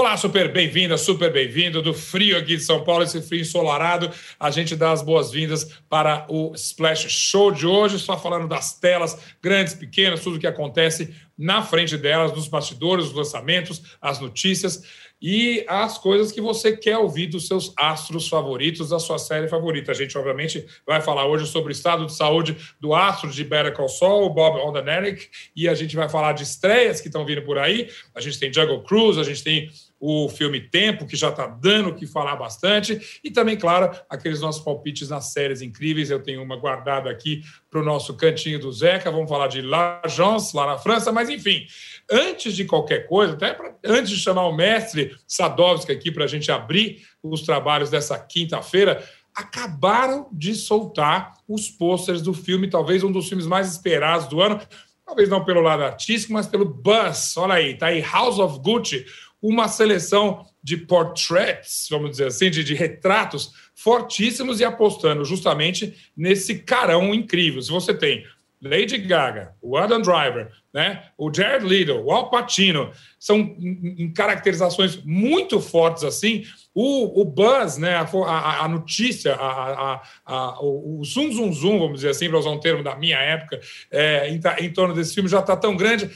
Olá, 0.00 0.16
super 0.16 0.50
bem-vinda, 0.50 0.96
super 0.96 1.30
bem-vindo 1.30 1.82
do 1.82 1.92
frio 1.92 2.38
aqui 2.38 2.56
de 2.56 2.62
São 2.62 2.82
Paulo, 2.82 3.04
esse 3.04 3.20
frio 3.20 3.42
ensolarado. 3.42 4.10
A 4.40 4.50
gente 4.50 4.74
dá 4.74 4.92
as 4.92 5.02
boas-vindas 5.02 5.78
para 5.90 6.24
o 6.30 6.54
Splash 6.54 7.06
Show 7.10 7.52
de 7.52 7.66
hoje, 7.66 7.98
só 7.98 8.18
falando 8.18 8.48
das 8.48 8.72
telas, 8.72 9.18
grandes, 9.42 9.74
pequenas, 9.74 10.22
tudo 10.22 10.36
o 10.36 10.40
que 10.40 10.46
acontece 10.46 11.14
na 11.36 11.60
frente 11.60 11.98
delas, 11.98 12.32
nos 12.32 12.48
bastidores, 12.48 13.08
os 13.08 13.12
lançamentos, 13.12 13.82
as 14.00 14.18
notícias 14.18 14.82
e 15.20 15.66
as 15.68 15.98
coisas 15.98 16.32
que 16.32 16.40
você 16.40 16.74
quer 16.74 16.96
ouvir 16.96 17.26
dos 17.26 17.46
seus 17.46 17.74
astros 17.76 18.26
favoritos, 18.26 18.88
da 18.88 18.98
sua 18.98 19.18
série 19.18 19.48
favorita. 19.48 19.92
A 19.92 19.94
gente, 19.94 20.16
obviamente, 20.16 20.66
vai 20.86 21.02
falar 21.02 21.26
hoje 21.26 21.46
sobre 21.46 21.72
o 21.72 21.74
estado 21.74 22.06
de 22.06 22.14
saúde 22.14 22.56
do 22.80 22.94
astro 22.94 23.30
de 23.30 23.44
Better 23.44 23.74
Call 23.74 23.88
Saul, 23.88 24.30
Bob 24.30 24.58
Odenkirk, 24.60 25.28
e 25.54 25.68
a 25.68 25.74
gente 25.74 25.94
vai 25.94 26.08
falar 26.08 26.32
de 26.32 26.42
estreias 26.42 27.02
que 27.02 27.08
estão 27.08 27.26
vindo 27.26 27.42
por 27.42 27.58
aí. 27.58 27.90
A 28.14 28.20
gente 28.22 28.38
tem 28.38 28.50
Jungle 28.50 28.82
Cruise, 28.82 29.20
a 29.20 29.24
gente 29.24 29.44
tem 29.44 29.70
o 30.00 30.30
filme 30.30 30.60
Tempo, 30.60 31.06
que 31.06 31.14
já 31.14 31.28
está 31.28 31.46
dando 31.46 31.90
o 31.90 31.94
que 31.94 32.06
falar 32.06 32.34
bastante, 32.34 33.20
e 33.22 33.30
também, 33.30 33.56
claro, 33.56 33.94
aqueles 34.08 34.40
nossos 34.40 34.64
palpites 34.64 35.10
nas 35.10 35.32
séries 35.32 35.60
incríveis. 35.60 36.10
Eu 36.10 36.22
tenho 36.22 36.42
uma 36.42 36.56
guardada 36.56 37.10
aqui 37.10 37.42
para 37.70 37.80
o 37.80 37.84
nosso 37.84 38.14
cantinho 38.14 38.58
do 38.58 38.72
Zeca. 38.72 39.10
Vamos 39.10 39.28
falar 39.28 39.48
de 39.48 39.60
L'Agence, 39.60 40.56
lá 40.56 40.66
na 40.66 40.78
França, 40.78 41.12
mas 41.12 41.28
enfim, 41.28 41.66
antes 42.10 42.56
de 42.56 42.64
qualquer 42.64 43.06
coisa, 43.06 43.34
até 43.34 43.52
pra, 43.52 43.74
antes 43.84 44.10
de 44.10 44.16
chamar 44.16 44.46
o 44.46 44.56
mestre 44.56 45.14
Sadovski 45.28 45.92
aqui 45.92 46.10
para 46.10 46.24
a 46.24 46.28
gente 46.28 46.50
abrir 46.50 47.06
os 47.22 47.42
trabalhos 47.42 47.90
dessa 47.90 48.18
quinta-feira, 48.18 49.06
acabaram 49.34 50.28
de 50.32 50.54
soltar 50.54 51.34
os 51.46 51.68
pôsteres 51.68 52.22
do 52.22 52.32
filme, 52.32 52.70
talvez 52.70 53.04
um 53.04 53.12
dos 53.12 53.28
filmes 53.28 53.46
mais 53.46 53.70
esperados 53.70 54.26
do 54.28 54.40
ano. 54.40 54.60
Talvez 55.04 55.28
não 55.28 55.44
pelo 55.44 55.60
lado 55.60 55.82
artístico, 55.82 56.32
mas 56.32 56.46
pelo 56.46 56.64
buzz. 56.64 57.36
Olha 57.36 57.54
aí, 57.54 57.76
tá 57.76 57.86
aí 57.86 58.00
House 58.00 58.38
of 58.38 58.60
Gucci, 58.60 59.04
uma 59.42 59.68
seleção 59.68 60.46
de 60.62 60.76
portraits, 60.76 61.86
vamos 61.90 62.10
dizer 62.10 62.26
assim, 62.26 62.50
de, 62.50 62.62
de, 62.62 62.74
retratos 62.74 63.52
fortíssimos 63.74 64.60
e 64.60 64.64
apostando 64.64 65.24
justamente 65.24 65.94
nesse 66.16 66.58
carão 66.58 67.14
incrível. 67.14 67.62
Se 67.62 67.70
você 67.70 67.94
tem 67.94 68.24
Lady 68.62 68.98
Gaga, 68.98 69.54
o 69.62 69.76
Adam 69.76 70.02
Driver, 70.02 70.50
né, 70.72 71.04
o 71.16 71.32
Jared 71.32 71.64
Leto, 71.64 71.94
o 71.94 72.12
Al 72.12 72.28
Pacino, 72.28 72.92
são 73.18 73.38
em 73.38 74.12
caracterizações 74.12 75.02
muito 75.02 75.60
fortes 75.60 76.04
assim. 76.04 76.44
O, 76.74 77.22
o 77.22 77.24
buzz, 77.24 77.78
né, 77.78 77.94
a, 77.96 78.64
a 78.64 78.68
notícia, 78.68 79.34
a, 79.34 79.94
a, 79.94 80.02
a, 80.26 80.62
o 80.62 81.02
zoom, 81.04 81.32
zoom, 81.32 81.52
zoom, 81.52 81.78
vamos 81.78 81.96
dizer 81.96 82.10
assim, 82.10 82.28
para 82.28 82.38
usar 82.38 82.50
um 82.50 82.60
termo 82.60 82.84
da 82.84 82.94
minha 82.94 83.18
época, 83.18 83.58
é, 83.90 84.28
em, 84.28 84.40
em 84.58 84.72
torno 84.72 84.94
desse 84.94 85.14
filme 85.14 85.28
já 85.28 85.40
está 85.40 85.56
tão 85.56 85.74
grande 85.74 86.10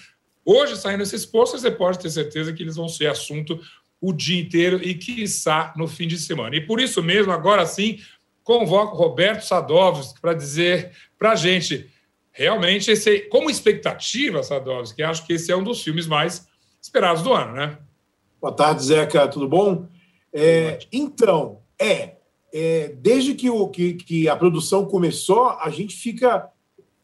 Hoje, 0.44 0.76
saindo 0.76 1.02
esses 1.02 1.24
postos, 1.24 1.62
você 1.62 1.70
pode 1.70 1.98
ter 1.98 2.10
certeza 2.10 2.52
que 2.52 2.62
eles 2.62 2.76
vão 2.76 2.88
ser 2.88 3.06
assunto 3.06 3.58
o 4.00 4.12
dia 4.12 4.40
inteiro 4.40 4.80
e, 4.82 4.94
quiçá, 4.94 5.72
no 5.76 5.88
fim 5.88 6.06
de 6.06 6.18
semana. 6.18 6.54
E 6.56 6.60
por 6.60 6.80
isso 6.80 7.02
mesmo, 7.02 7.32
agora 7.32 7.64
sim, 7.64 8.00
convoco 8.42 8.96
Roberto 8.96 9.42
Sadovski 9.42 10.20
para 10.20 10.34
dizer 10.34 10.92
para 11.18 11.32
a 11.32 11.36
gente, 11.36 11.90
realmente, 12.30 12.90
esse, 12.90 13.20
como 13.30 13.48
expectativa, 13.48 14.42
Sadovski, 14.42 15.02
acho 15.02 15.26
que 15.26 15.32
esse 15.32 15.50
é 15.50 15.56
um 15.56 15.64
dos 15.64 15.82
filmes 15.82 16.06
mais 16.06 16.46
esperados 16.82 17.22
do 17.22 17.32
ano, 17.32 17.52
né? 17.52 17.78
Boa 18.38 18.52
tarde, 18.52 18.84
Zeca, 18.84 19.26
tudo 19.26 19.48
bom? 19.48 19.88
É, 20.30 20.80
então, 20.92 21.62
é, 21.80 22.16
é, 22.52 22.88
desde 22.88 23.34
que, 23.34 23.48
o, 23.48 23.68
que, 23.68 23.94
que 23.94 24.28
a 24.28 24.36
produção 24.36 24.84
começou, 24.84 25.48
a 25.48 25.70
gente 25.70 25.96
fica 25.96 26.50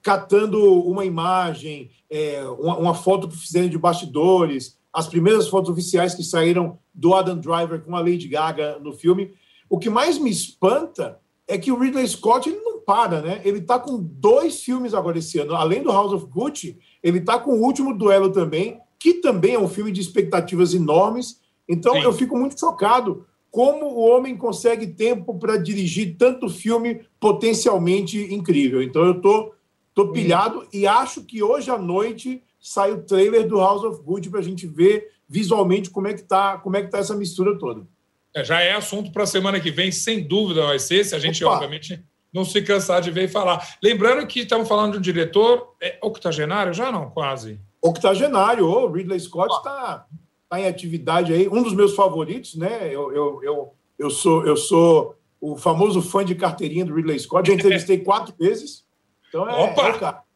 catando 0.03 0.83
uma 0.83 1.05
imagem, 1.05 1.91
é, 2.09 2.43
uma, 2.59 2.79
uma, 2.79 2.95
foto 2.95 3.29
que 3.29 3.37
fizeram 3.37 3.69
de 3.69 3.79
bastidores, 3.79 4.79
as 4.93 5.07
primeiras 5.07 5.49
fotos 5.49 5.71
oficiais 5.71 6.15
que 6.15 6.23
saíram 6.23 6.79
do 6.95 7.15
Adam 7.15 7.39
Driver 7.39 7.83
com 7.83 7.95
a 7.95 8.01
Lady 8.01 8.29
Gaga 8.29 8.79
no 8.79 8.93
filme. 8.93 9.33
O 9.69 9.79
que 9.79 9.91
mais 9.91 10.19
me 10.19 10.31
espanta 10.31 11.19
é 11.47 11.59
que 11.59 11.71
o 11.71 11.79
Ridley 11.79 12.07
Scott 12.09 12.49
ele 12.49 12.61
não 12.61 12.81
para, 12.81 13.21
né? 13.21 13.41
Ele 13.45 13.59
está 13.59 13.79
com 13.79 13.99
dois 14.01 14.63
filmes 14.63 14.95
agora 14.95 15.19
esse 15.19 15.39
ano, 15.39 15.55
além 15.55 15.83
do 15.83 15.93
House 15.93 16.13
of 16.13 16.27
Gucci, 16.27 16.79
ele 17.03 17.19
está 17.19 17.39
com 17.39 17.53
o 17.53 17.63
último 17.63 17.97
duelo 17.97 18.31
também, 18.31 18.81
que 18.99 19.15
também 19.15 19.55
é 19.55 19.59
um 19.59 19.69
filme 19.69 19.93
de 19.93 20.01
expectativas 20.01 20.75
enormes. 20.75 21.41
Então 21.69 21.95
Sim. 21.95 22.01
eu 22.03 22.13
fico 22.13 22.37
muito 22.37 22.59
chocado 22.59 23.25
como 23.51 23.87
o 23.87 24.01
homem 24.01 24.37
consegue 24.37 24.89
tempo 24.89 25.39
para 25.39 25.57
dirigir 25.57 26.17
tanto 26.17 26.49
filme 26.49 27.01
potencialmente 27.19 28.33
incrível. 28.33 28.83
Então 28.83 29.05
eu 29.05 29.13
estou 29.13 29.55
Tô 30.01 30.13
pilhado 30.13 30.67
e 30.73 30.87
acho 30.87 31.23
que 31.25 31.43
hoje 31.43 31.71
à 31.71 31.77
noite 31.77 32.43
sai 32.59 32.91
o 32.91 33.03
trailer 33.03 33.47
do 33.47 33.59
House 33.59 33.85
of 33.85 34.03
Gucci 34.03 34.31
para 34.31 34.41
a 34.41 34.43
gente 34.43 34.67
ver 34.67 35.11
visualmente 35.29 35.91
como 35.91 36.09
é 36.09 36.15
que 36.15 36.23
tá, 36.23 36.57
como 36.57 36.75
é 36.75 36.83
que 36.83 36.91
tá 36.91 36.97
essa 36.97 37.15
mistura 37.15 37.59
toda. 37.59 37.87
É, 38.35 38.43
já 38.43 38.63
é 38.63 38.73
assunto 38.73 39.13
para 39.13 39.25
a 39.25 39.27
semana 39.27 39.61
que 39.61 39.71
vem, 39.71 39.93
sem 39.93 40.27
dúvida 40.27 40.65
vai 40.65 40.79
ser, 40.79 41.05
se 41.05 41.15
a 41.15 41.19
gente 41.19 41.45
Opa. 41.45 41.57
obviamente 41.57 42.03
não 42.33 42.47
se 42.47 42.63
cansar 42.63 43.03
de 43.03 43.11
ver 43.11 43.25
e 43.25 43.29
falar. 43.29 43.77
Lembrando 43.83 44.27
que 44.27 44.41
estamos 44.41 44.67
falando 44.67 44.93
de 44.93 44.99
um 44.99 45.03
diretor 45.03 45.75
é 45.83 45.99
octogenário, 46.03 46.73
já 46.73 46.91
não, 46.91 47.11
quase. 47.11 47.61
Octogenário, 47.83 48.65
o 48.65 48.91
Ridley 48.91 49.21
Scott 49.21 49.55
está 49.55 50.07
tá 50.49 50.61
em 50.61 50.67
atividade 50.67 51.31
aí, 51.35 51.47
um 51.47 51.63
dos 51.63 51.75
meus 51.75 51.95
favoritos, 51.95 52.55
né? 52.55 52.87
Eu, 52.87 53.13
eu, 53.13 53.41
eu, 53.43 53.75
eu, 53.99 54.09
sou, 54.09 54.47
eu 54.47 54.57
sou 54.57 55.15
o 55.39 55.59
famoso 55.59 56.01
fã 56.01 56.25
de 56.25 56.35
carteirinha 56.35 56.87
do 56.87 56.95
Ridley 56.95 57.19
Scott, 57.19 57.47
já 57.47 57.55
entrevistei 57.55 57.99
quatro 57.99 58.35
vezes. 58.39 58.89
Então 59.31 59.49
é, 59.49 59.55
Opa! 59.55 60.25
É 60.27 60.31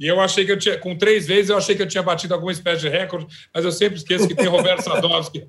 e 0.00 0.06
eu 0.06 0.18
achei 0.18 0.46
que 0.46 0.52
eu 0.52 0.58
tinha, 0.58 0.78
com 0.78 0.96
três 0.96 1.26
vezes, 1.26 1.50
eu 1.50 1.58
achei 1.58 1.76
que 1.76 1.82
eu 1.82 1.86
tinha 1.86 2.02
batido 2.02 2.32
alguma 2.32 2.50
espécie 2.50 2.80
de 2.80 2.88
recorde, 2.88 3.26
mas 3.54 3.66
eu 3.66 3.70
sempre 3.70 3.98
esqueço 3.98 4.26
que 4.26 4.34
tem 4.34 4.46
Roberto 4.48 4.80
Sadowski 4.82 5.46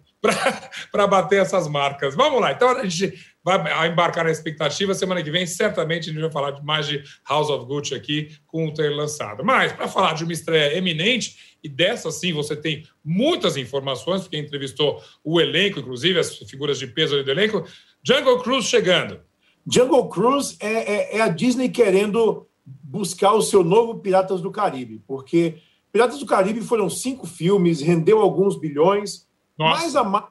para 0.91 1.07
bater 1.07 1.41
essas 1.41 1.69
marcas. 1.69 2.13
Vamos 2.15 2.41
lá, 2.41 2.51
então 2.51 2.67
a 2.67 2.83
gente 2.83 3.17
vai 3.41 3.87
embarcar 3.87 4.25
na 4.25 4.29
expectativa. 4.29 4.93
Semana 4.93 5.23
que 5.23 5.31
vem, 5.31 5.47
certamente, 5.47 6.09
a 6.09 6.13
gente 6.13 6.21
vai 6.21 6.31
falar 6.31 6.61
mais 6.63 6.85
de 6.85 7.01
House 7.29 7.49
of 7.49 7.65
Gucci 7.65 7.95
aqui 7.95 8.35
com 8.45 8.67
o 8.67 8.73
trailer 8.73 8.97
lançado. 8.97 9.41
Mas, 9.41 9.71
para 9.71 9.87
falar 9.87 10.15
de 10.15 10.25
uma 10.25 10.33
estreia 10.33 10.77
eminente, 10.77 11.57
e 11.63 11.69
dessa 11.69 12.11
sim 12.11 12.33
você 12.33 12.53
tem 12.53 12.85
muitas 13.01 13.55
informações, 13.55 14.23
porque 14.23 14.37
entrevistou 14.37 15.01
o 15.23 15.39
elenco, 15.39 15.79
inclusive 15.79 16.19
as 16.19 16.35
figuras 16.35 16.77
de 16.77 16.87
peso 16.87 17.23
do 17.23 17.31
elenco. 17.31 17.65
Jungle 18.03 18.39
Cruise 18.43 18.67
chegando. 18.67 19.21
Jungle 19.65 20.09
Cruise 20.09 20.57
é, 20.59 20.67
é, 20.67 21.17
é 21.19 21.21
a 21.21 21.29
Disney 21.29 21.69
querendo 21.69 22.49
buscar 22.65 23.33
o 23.33 23.41
seu 23.41 23.63
novo 23.63 23.99
Piratas 23.99 24.41
do 24.41 24.51
Caribe, 24.51 25.03
porque 25.07 25.57
Piratas 25.91 26.19
do 26.19 26.25
Caribe 26.25 26.61
foram 26.61 26.89
cinco 26.89 27.27
filmes, 27.27 27.81
rendeu 27.81 28.19
alguns 28.19 28.57
bilhões, 28.57 29.27
Nossa. 29.57 29.81
mas 29.81 29.95
a, 29.95 30.29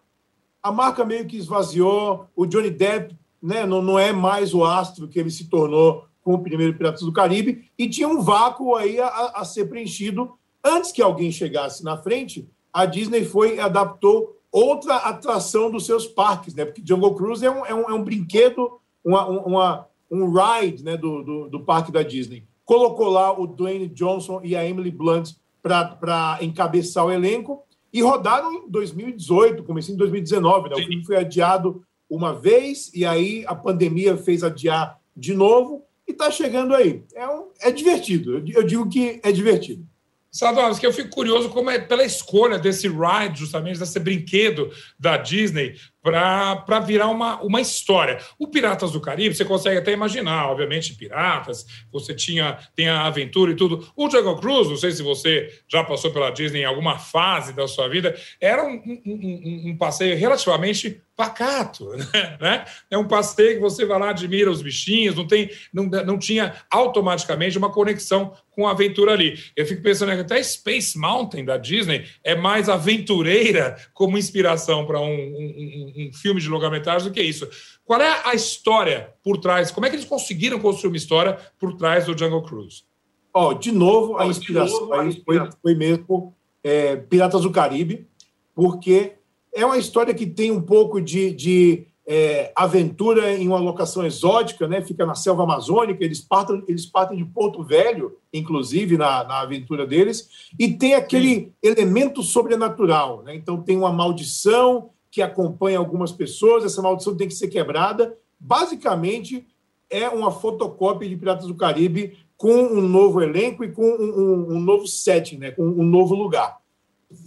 a 0.63 0.73
marca 0.73 1.05
meio 1.05 1.27
que 1.27 1.37
esvaziou. 1.37 2.27
O 2.35 2.47
Johnny 2.47 2.71
Depp 2.71 3.17
né, 3.43 3.67
não, 3.67 3.83
não 3.83 3.99
é 3.99 4.13
mais 4.13 4.55
o 4.55 4.65
astro 4.65 5.09
que 5.09 5.19
ele 5.19 5.31
se 5.31 5.49
tornou 5.49 6.05
com 6.23 6.35
o 6.35 6.43
primeiro 6.43 6.77
Piratas 6.77 7.01
do 7.01 7.13
Caribe, 7.13 7.71
e 7.79 7.89
tinha 7.89 8.07
um 8.07 8.21
vácuo 8.21 8.77
aí 8.77 9.01
a, 9.01 9.33
a 9.37 9.45
ser 9.45 9.67
preenchido. 9.67 10.33
Antes 10.63 10.93
que 10.93 11.01
alguém 11.01 11.33
chegasse 11.33 11.83
na 11.83 11.97
frente, 11.97 12.47
a 12.73 12.85
Disney 12.85 13.25
foi 13.25 13.57
e 13.57 13.61
adaptou 13.61 14.37
outra 14.53 14.97
atração 14.97 15.71
dos 15.71 15.87
seus 15.87 16.07
parques, 16.07 16.55
né? 16.55 16.65
Porque 16.65 16.83
Jungle 16.85 17.15
Cruise 17.15 17.45
é 17.45 17.51
um, 17.51 17.65
é 17.65 17.75
um, 17.75 17.91
é 17.91 17.95
um 17.95 18.05
brinquedo, 18.05 18.81
uma, 19.05 19.27
uma, 19.27 19.87
um 20.11 20.33
ride 20.33 20.83
né, 20.85 20.97
do, 20.97 21.23
do, 21.23 21.49
do, 21.49 21.61
parque 21.65 21.93
da 21.93 22.03
Disney. 22.03 22.45
Colocou 22.65 23.09
lá 23.09 23.39
o 23.39 23.47
Dwayne 23.47 23.89
Johnson 23.89 24.41
e 24.43 24.57
a 24.57 24.67
Emily 24.67 24.91
Blunt 24.91 25.33
para 25.63 26.39
encabeçar 26.41 27.05
o 27.05 27.13
elenco 27.13 27.63
e 27.93 28.03
rodaram 28.03 28.53
em 28.53 28.71
2018, 28.71 29.63
comecei 29.63 29.95
em 29.95 29.99
2019. 29.99 30.69
Né? 30.69 30.77
O 30.77 30.79
filme 30.79 31.05
foi 31.05 31.17
adiado 31.17 31.85
uma 32.09 32.35
vez 32.35 32.91
e 32.95 33.05
aí 33.05 33.45
a 33.47 33.55
pandemia 33.55 34.17
fez 34.17 34.43
adiar 34.43 34.99
de 35.17 35.35
novo 35.35 35.85
e 36.07 36.13
está 36.13 36.31
chegando 36.31 36.75
aí. 36.75 37.05
É, 37.15 37.29
um, 37.29 37.49
é 37.61 37.71
divertido, 37.71 38.43
eu 38.49 38.63
digo 38.63 38.89
que 38.89 39.21
é 39.23 39.31
divertido. 39.31 39.87
Sadowski, 40.31 40.87
eu 40.87 40.93
fico 40.93 41.11
curioso 41.11 41.49
como 41.49 41.71
é 41.71 41.79
pela 41.79 42.05
escolha 42.05 42.57
desse 42.57 42.87
ride, 42.87 43.41
justamente, 43.41 43.81
desse 43.81 43.99
brinquedo 43.99 44.71
da 44.97 45.17
Disney, 45.17 45.75
para 46.03 46.81
virar 46.81 47.09
uma, 47.09 47.41
uma 47.43 47.61
história. 47.61 48.19
O 48.39 48.49
Piratas 48.49 48.93
do 48.93 49.01
Caribe, 49.01 49.35
você 49.35 49.45
consegue 49.45 49.79
até 49.79 49.93
imaginar, 49.93 50.51
obviamente, 50.51 50.95
piratas, 50.95 51.67
você 51.93 52.15
tinha 52.15 52.59
tem 52.75 52.89
a 52.89 53.07
aventura 53.07 53.53
e 53.53 53.57
tudo. 53.57 53.87
O 53.95 54.11
Jungle 54.11 54.41
Cruise, 54.41 54.71
não 54.71 54.77
sei 54.77 54.93
se 54.93 55.03
você 55.03 55.49
já 55.69 55.85
passou 55.85 56.11
pela 56.11 56.31
Disney 56.31 56.63
em 56.63 56.65
alguma 56.65 56.99
fase 56.99 57.53
da 57.53 57.69
sua 57.69 57.89
vida, 57.89 58.17
era 58.41 58.65
um, 58.65 58.75
um, 58.75 59.03
um, 59.07 59.71
um 59.71 59.77
passeio 59.77 60.17
relativamente 60.17 61.03
pacato, 61.21 61.91
né? 62.41 62.65
É 62.91 62.97
um 62.97 63.07
passeio 63.07 63.57
que 63.57 63.61
você 63.61 63.85
vai 63.85 63.99
lá, 63.99 64.09
admira 64.09 64.51
os 64.51 64.63
bichinhos, 64.63 65.15
não, 65.15 65.27
tem, 65.27 65.51
não, 65.71 65.85
não 65.85 66.19
tinha 66.19 66.55
automaticamente 66.71 67.59
uma 67.59 67.71
conexão 67.71 68.33
com 68.51 68.67
a 68.67 68.71
aventura 68.71 69.13
ali. 69.13 69.39
Eu 69.55 69.67
fico 69.67 69.83
pensando 69.83 70.13
que 70.13 70.21
até 70.21 70.43
Space 70.43 70.99
Mountain 70.99 71.45
da 71.45 71.59
Disney 71.59 72.07
é 72.25 72.35
mais 72.35 72.71
aventureira 72.71 73.77
como 73.93 74.17
inspiração 74.17 74.87
para 74.87 74.99
um, 74.99 75.90
um 75.97 76.09
um, 76.09 76.13
filme 76.13 76.41
de 76.41 76.49
longa-metragem 76.49 77.09
do 77.09 77.15
que 77.15 77.23
isso. 77.23 77.49
Qual 77.85 78.01
é 78.01 78.23
a 78.25 78.35
história 78.35 79.13
por 79.23 79.39
trás? 79.39 79.71
Como 79.71 79.87
é 79.87 79.91
que 79.91 79.97
eles 79.97 80.07
conseguiram 80.07 80.59
construir 80.59 80.91
uma 80.91 80.97
história 80.97 81.39
por 81.59 81.77
trás 81.77 82.07
do 82.07 82.17
Jungle 82.17 82.43
Cruise? 82.43 82.85
Oh, 83.33 83.55
de 83.55 83.71
novo, 83.71 84.19
a 84.19 84.27
inspiração 84.27 84.93
aí 84.93 85.23
foi, 85.25 85.39
foi 85.63 85.75
mesmo 85.75 86.35
é, 86.65 86.97
Piratas 86.97 87.43
do 87.43 87.51
Caribe, 87.51 88.07
porque 88.55 89.15
é 89.55 89.65
uma 89.65 89.79
história 89.79 90.13
que 90.13 90.27
tem 90.27 90.51
um 90.51 90.61
pouco 90.61 91.01
de, 91.01 91.33
de 91.33 91.87
é, 92.07 92.53
aventura 92.57 93.33
em 93.33 93.47
uma 93.47 93.59
locação 93.59 94.05
exótica, 94.05 94.67
né? 94.67 94.83
fica 94.83 95.07
na 95.07 95.15
selva 95.15 95.45
amazônica, 95.45 96.05
eles 96.05 96.21
partem, 96.21 96.63
eles 96.67 96.85
partem 96.85 97.17
de 97.17 97.25
Porto 97.25 97.63
Velho, 97.63 98.17
inclusive, 98.33 98.97
na, 98.97 99.23
na 99.23 99.41
aventura 99.41 99.87
deles, 99.87 100.29
e 100.59 100.73
tem 100.73 100.95
aquele 100.95 101.35
Sim. 101.35 101.53
elemento 101.63 102.21
sobrenatural. 102.23 103.23
Né? 103.23 103.37
Então, 103.37 103.63
tem 103.63 103.77
uma 103.77 103.93
maldição 103.93 104.91
que 105.11 105.21
acompanha 105.21 105.79
algumas 105.79 106.13
pessoas, 106.13 106.65
essa 106.65 106.81
maldição 106.81 107.17
tem 107.17 107.27
que 107.27 107.35
ser 107.35 107.49
quebrada. 107.49 108.17
Basicamente, 108.39 109.47
é 109.89 110.09
uma 110.09 110.31
fotocópia 110.31 111.09
de 111.09 111.17
Piratas 111.17 111.47
do 111.47 111.55
Caribe 111.55 112.17
com 112.37 112.55
um 112.55 112.81
novo 112.81 113.21
elenco 113.21 113.65
e 113.65 113.73
com 113.73 113.83
um, 113.83 114.21
um, 114.21 114.57
um 114.57 114.61
novo 114.61 114.87
setting, 114.87 115.39
né? 115.39 115.51
com 115.51 115.63
um 115.63 115.85
novo 115.85 116.15
lugar. 116.15 116.59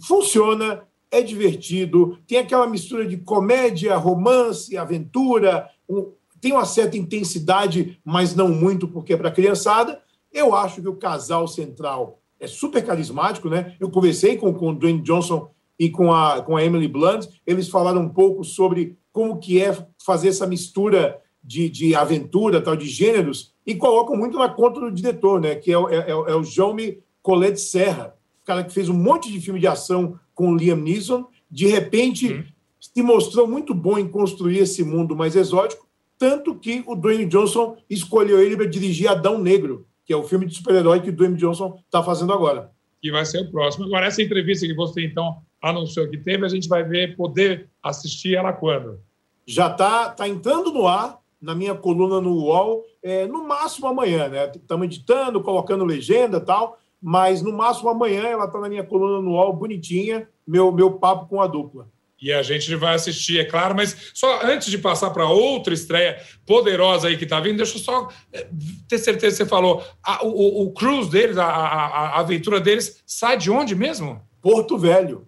Funciona, 0.06 0.82
é 1.10 1.20
divertido, 1.22 2.18
tem 2.26 2.38
aquela 2.38 2.66
mistura 2.66 3.06
de 3.06 3.18
comédia, 3.18 3.96
romance, 3.96 4.76
aventura, 4.76 5.70
um, 5.88 6.10
tem 6.40 6.52
uma 6.52 6.64
certa 6.64 6.96
intensidade, 6.96 8.00
mas 8.04 8.34
não 8.34 8.48
muito, 8.48 8.88
porque 8.88 9.12
é 9.12 9.16
para 9.16 9.30
criançada. 9.30 10.02
Eu 10.32 10.54
acho 10.54 10.82
que 10.82 10.88
o 10.88 10.96
casal 10.96 11.46
central 11.46 12.18
é 12.40 12.46
super 12.46 12.84
carismático, 12.84 13.48
né? 13.48 13.76
Eu 13.78 13.90
conversei 13.90 14.36
com, 14.36 14.52
com 14.52 14.70
o 14.70 14.74
Dwayne 14.74 15.00
Johnson 15.00 15.48
e 15.78 15.90
com 15.90 16.12
a, 16.12 16.42
com 16.42 16.56
a 16.56 16.64
Emily 16.64 16.88
Blunt, 16.88 17.26
eles 17.46 17.68
falaram 17.68 18.02
um 18.02 18.08
pouco 18.08 18.44
sobre 18.44 18.96
como 19.12 19.38
que 19.38 19.60
é 19.60 19.76
fazer 20.04 20.28
essa 20.28 20.46
mistura 20.46 21.20
de, 21.42 21.68
de 21.68 21.94
aventura, 21.94 22.60
tal, 22.60 22.74
de 22.74 22.86
gêneros, 22.86 23.54
e 23.66 23.74
colocam 23.74 24.16
muito 24.16 24.38
na 24.38 24.48
conta 24.48 24.80
do 24.80 24.90
diretor, 24.90 25.40
né? 25.40 25.54
Que 25.54 25.72
é, 25.72 25.76
é, 25.76 26.10
é 26.10 26.34
o 26.34 26.44
Jaume 26.44 26.98
Colette 27.22 27.60
Serra, 27.60 28.14
cara 28.44 28.64
que 28.64 28.72
fez 28.72 28.88
um 28.88 28.94
monte 28.94 29.30
de 29.30 29.40
filme 29.40 29.60
de 29.60 29.66
ação 29.66 30.18
com 30.34 30.50
o 30.50 30.56
Liam 30.56 30.76
Neeson, 30.76 31.26
de 31.50 31.66
repente 31.66 32.32
uhum. 32.32 32.44
se 32.80 33.02
mostrou 33.02 33.46
muito 33.46 33.72
bom 33.74 33.98
em 33.98 34.08
construir 34.08 34.58
esse 34.58 34.82
mundo 34.82 35.14
mais 35.16 35.36
exótico, 35.36 35.86
tanto 36.18 36.54
que 36.54 36.82
o 36.86 36.94
Dwayne 36.94 37.26
Johnson 37.26 37.76
escolheu 37.88 38.40
ele 38.40 38.56
para 38.56 38.66
dirigir 38.66 39.08
Adão 39.08 39.38
Negro, 39.38 39.86
que 40.04 40.12
é 40.12 40.16
o 40.16 40.24
filme 40.24 40.46
de 40.46 40.54
super-herói 40.54 41.00
que 41.00 41.10
o 41.10 41.12
Dwayne 41.12 41.36
Johnson 41.36 41.78
está 41.84 42.02
fazendo 42.02 42.32
agora. 42.32 42.70
Que 43.00 43.10
vai 43.10 43.24
ser 43.24 43.42
o 43.42 43.50
próximo. 43.50 43.86
Agora, 43.86 44.06
essa 44.06 44.22
entrevista 44.22 44.66
que 44.66 44.74
você, 44.74 45.04
então, 45.04 45.38
anunciou 45.68 46.08
que 46.08 46.18
teve, 46.18 46.44
a 46.44 46.48
gente 46.48 46.68
vai 46.68 46.82
ver, 46.84 47.16
poder 47.16 47.68
assistir 47.82 48.36
ela 48.36 48.52
quando? 48.52 49.00
Já 49.46 49.70
está 49.70 50.10
tá 50.10 50.28
entrando 50.28 50.72
no 50.72 50.86
ar 50.86 51.18
na 51.40 51.54
minha 51.54 51.74
coluna 51.74 52.20
no 52.20 52.34
UOL, 52.34 52.84
é, 53.02 53.26
no 53.26 53.46
máximo 53.46 53.86
amanhã, 53.86 54.28
né? 54.28 54.50
Estamos 54.54 54.86
editando, 54.86 55.42
colocando 55.42 55.84
legenda 55.84 56.40
tal, 56.40 56.78
mas 57.00 57.42
no 57.42 57.52
máximo 57.52 57.90
amanhã 57.90 58.22
ela 58.22 58.46
está 58.46 58.58
na 58.58 58.68
minha 58.68 58.84
coluna 58.84 59.20
no 59.20 59.32
UOL, 59.32 59.52
bonitinha, 59.52 60.26
meu, 60.46 60.72
meu 60.72 60.92
papo 60.92 61.26
com 61.26 61.40
a 61.40 61.46
dupla. 61.46 61.86
E 62.20 62.32
a 62.32 62.42
gente 62.42 62.74
vai 62.76 62.94
assistir, 62.94 63.38
é 63.38 63.44
claro, 63.44 63.74
mas 63.74 64.12
só 64.14 64.40
antes 64.42 64.70
de 64.70 64.78
passar 64.78 65.10
para 65.10 65.28
outra 65.28 65.74
estreia 65.74 66.18
poderosa 66.46 67.08
aí 67.08 67.18
que 67.18 67.24
está 67.24 67.38
vindo, 67.38 67.58
deixa 67.58 67.76
eu 67.76 67.82
só 67.82 68.08
é, 68.32 68.48
ter 68.88 68.96
certeza 68.96 69.36
que 69.36 69.44
você 69.44 69.46
falou. 69.46 69.84
A, 70.02 70.24
o, 70.24 70.62
o 70.62 70.72
cruise 70.72 71.10
deles, 71.10 71.36
a, 71.36 71.44
a, 71.44 71.86
a, 71.86 72.20
aventura 72.20 72.60
deles, 72.60 73.02
sai 73.04 73.36
de 73.36 73.50
onde 73.50 73.74
mesmo? 73.74 74.22
Porto 74.40 74.78
Velho. 74.78 75.26